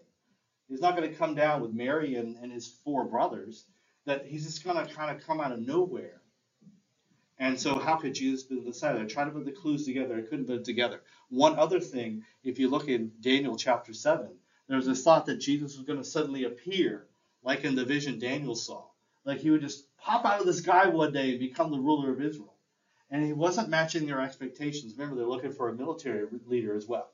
[0.69, 3.65] He's not going to come down with Mary and, and his four brothers,
[4.05, 6.21] that he's just going to kind of come out of nowhere.
[7.39, 9.01] And so, how could Jesus be the Messiah?
[9.01, 10.15] I tried to put the clues together.
[10.17, 11.01] I couldn't put it together.
[11.29, 14.29] One other thing, if you look in Daniel chapter 7,
[14.69, 17.07] there's this thought that Jesus was going to suddenly appear,
[17.43, 18.85] like in the vision Daniel saw.
[19.25, 22.11] Like he would just pop out of the sky one day and become the ruler
[22.11, 22.53] of Israel.
[23.09, 24.93] And he wasn't matching their expectations.
[24.97, 27.09] Remember, they're looking for a military leader as well.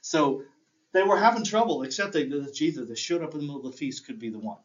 [0.00, 0.42] So
[0.92, 3.78] they were having trouble accepting that Jesus that showed up in the middle of the
[3.78, 4.58] feast could be the one.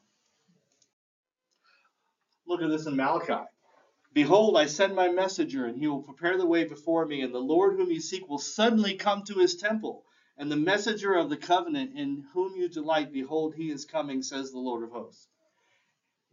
[2.45, 3.45] Look at this in Malachi.
[4.14, 7.39] Behold, I send my messenger, and he will prepare the way before me, and the
[7.39, 10.05] Lord whom you seek will suddenly come to his temple.
[10.38, 14.51] And the messenger of the covenant in whom you delight, behold, he is coming, says
[14.51, 15.28] the Lord of hosts.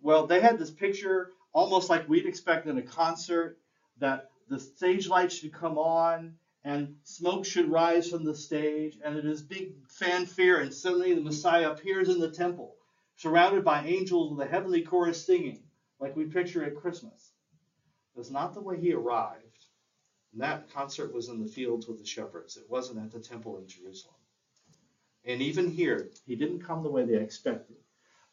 [0.05, 3.57] Well, they had this picture almost like we'd expect in a concert
[4.01, 9.17] that the stage lights should come on and smoke should rise from the stage, and
[9.17, 12.77] it is big fanfare, and suddenly the Messiah appears in the temple,
[13.17, 15.63] surrounded by angels with a heavenly chorus singing,
[15.99, 17.33] like we picture at Christmas.
[18.15, 19.69] That's not the way he arrived.
[20.33, 22.59] And that concert was in the fields with the shepherds.
[22.59, 24.15] It wasn't at the temple in Jerusalem.
[25.25, 27.77] And even here, he didn't come the way they expected.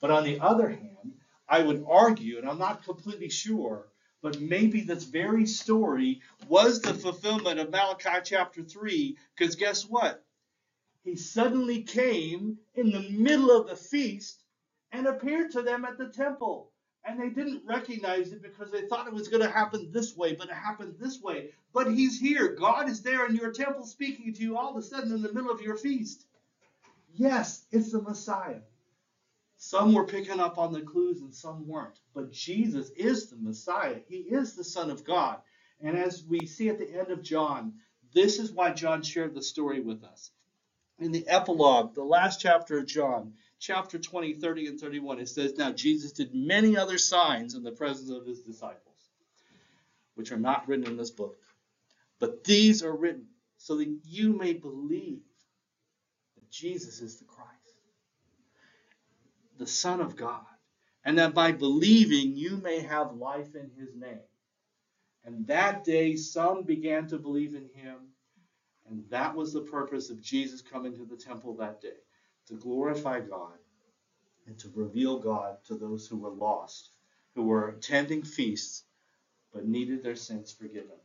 [0.02, 1.14] But on the other hand,
[1.52, 3.90] I would argue, and I'm not completely sure,
[4.24, 10.24] but maybe this very story was the fulfillment of Malachi chapter 3, because guess what?
[11.04, 14.44] He suddenly came in the middle of the feast
[14.94, 16.72] and appeared to them at the temple
[17.04, 20.34] and they didn't recognize it because they thought it was going to happen this way,
[20.34, 21.50] but it happened this way.
[21.74, 22.50] But he's here.
[22.50, 25.34] God is there in your temple speaking to you all of a sudden in the
[25.34, 26.26] middle of your feast.
[27.16, 28.62] Yes, it's the Messiah.
[29.64, 32.00] Some were picking up on the clues and some weren't.
[32.16, 34.00] But Jesus is the Messiah.
[34.08, 35.38] He is the Son of God.
[35.80, 37.74] And as we see at the end of John,
[38.12, 40.32] this is why John shared the story with us.
[40.98, 45.56] In the epilogue, the last chapter of John, chapter 20, 30, and 31, it says,
[45.56, 49.10] Now Jesus did many other signs in the presence of his disciples,
[50.16, 51.38] which are not written in this book.
[52.18, 55.22] But these are written so that you may believe
[56.34, 57.61] that Jesus is the Christ,
[59.62, 60.42] the Son of God,
[61.06, 64.26] and that by believing you may have life in his name.
[65.24, 67.98] And that day some began to believe in him,
[68.90, 72.00] and that was the purpose of Jesus coming to the temple that day
[72.48, 73.54] to glorify God
[74.48, 76.90] and to reveal God to those who were lost,
[77.36, 78.86] who were attending feasts
[79.54, 80.98] but needed their sins forgiven.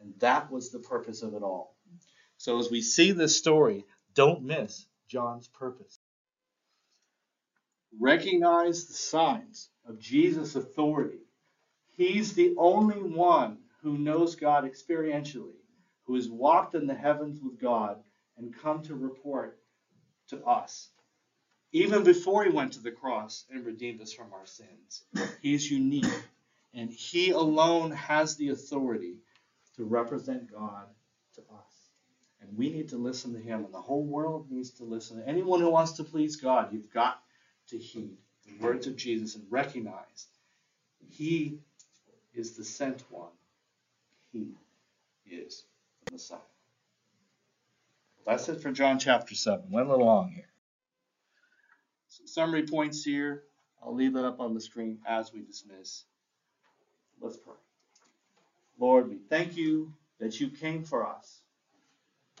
[0.00, 1.76] And that was the purpose of it all.
[2.38, 3.84] So as we see this story,
[4.16, 5.99] don't miss John's purpose.
[7.98, 11.18] Recognize the signs of Jesus' authority.
[11.96, 15.58] He's the only one who knows God experientially,
[16.04, 17.98] who has walked in the heavens with God
[18.38, 19.58] and come to report
[20.28, 20.88] to us.
[21.72, 25.04] Even before he went to the cross and redeemed us from our sins,
[25.40, 26.04] he's unique.
[26.74, 29.16] And he alone has the authority
[29.76, 30.86] to represent God
[31.34, 31.90] to us.
[32.40, 35.22] And we need to listen to him, and the whole world needs to listen.
[35.26, 37.22] Anyone who wants to please God, you've got
[37.70, 38.16] to heed
[38.46, 40.26] the words of Jesus and recognize
[41.08, 41.58] he
[42.34, 43.30] is the sent one.
[44.32, 44.48] He
[45.30, 45.64] is
[46.04, 46.38] the Messiah.
[48.26, 49.70] That's it for John chapter 7.
[49.70, 50.48] Went a little long here.
[52.08, 53.44] Some summary points here.
[53.82, 56.04] I'll leave that up on the screen as we dismiss.
[57.20, 57.54] Let's pray.
[58.78, 61.40] Lord, we thank you that you came for us.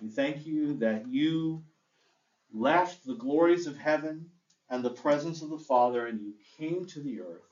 [0.02, 1.62] We thank you that you
[2.52, 4.29] left the glories of heaven
[4.70, 7.42] and the presence of the Father and you came to the earth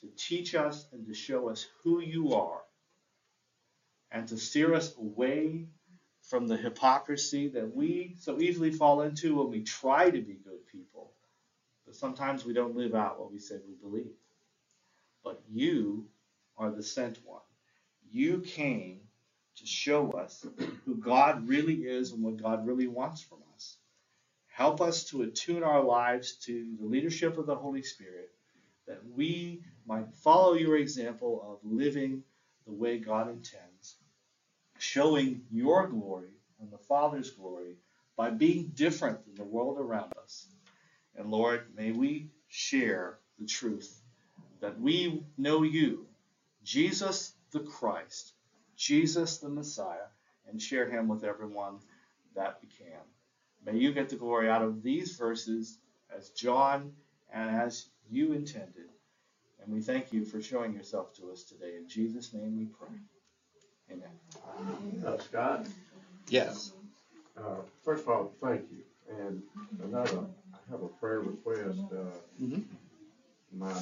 [0.00, 2.62] to teach us and to show us who you are
[4.12, 5.66] and to steer us away
[6.22, 10.66] from the hypocrisy that we so easily fall into when we try to be good
[10.66, 11.12] people,
[11.86, 14.14] but sometimes we don't live out what we say we believe.
[15.24, 16.06] But you
[16.58, 17.42] are the sent one.
[18.12, 19.00] You came
[19.56, 20.46] to show us
[20.86, 23.78] who God really is and what God really wants from us.
[24.60, 28.28] Help us to attune our lives to the leadership of the Holy Spirit
[28.86, 32.22] that we might follow your example of living
[32.66, 33.96] the way God intends,
[34.76, 37.76] showing your glory and the Father's glory
[38.18, 40.46] by being different than the world around us.
[41.16, 44.02] And Lord, may we share the truth
[44.60, 46.06] that we know you,
[46.62, 48.34] Jesus the Christ,
[48.76, 50.10] Jesus the Messiah,
[50.46, 51.78] and share him with everyone
[52.34, 53.00] that we can.
[53.64, 55.78] May you get the glory out of these verses
[56.16, 56.92] as John
[57.32, 58.88] and as you intended.
[59.62, 61.76] And we thank you for showing yourself to us today.
[61.76, 62.88] In Jesus' name we pray.
[63.92, 65.04] Amen.
[65.06, 65.66] Uh, Scott,
[66.28, 66.72] Yes.
[67.36, 68.82] uh, first of all, thank you.
[69.26, 69.42] And
[69.82, 70.20] another,
[70.54, 73.80] I have a prayer request, uh,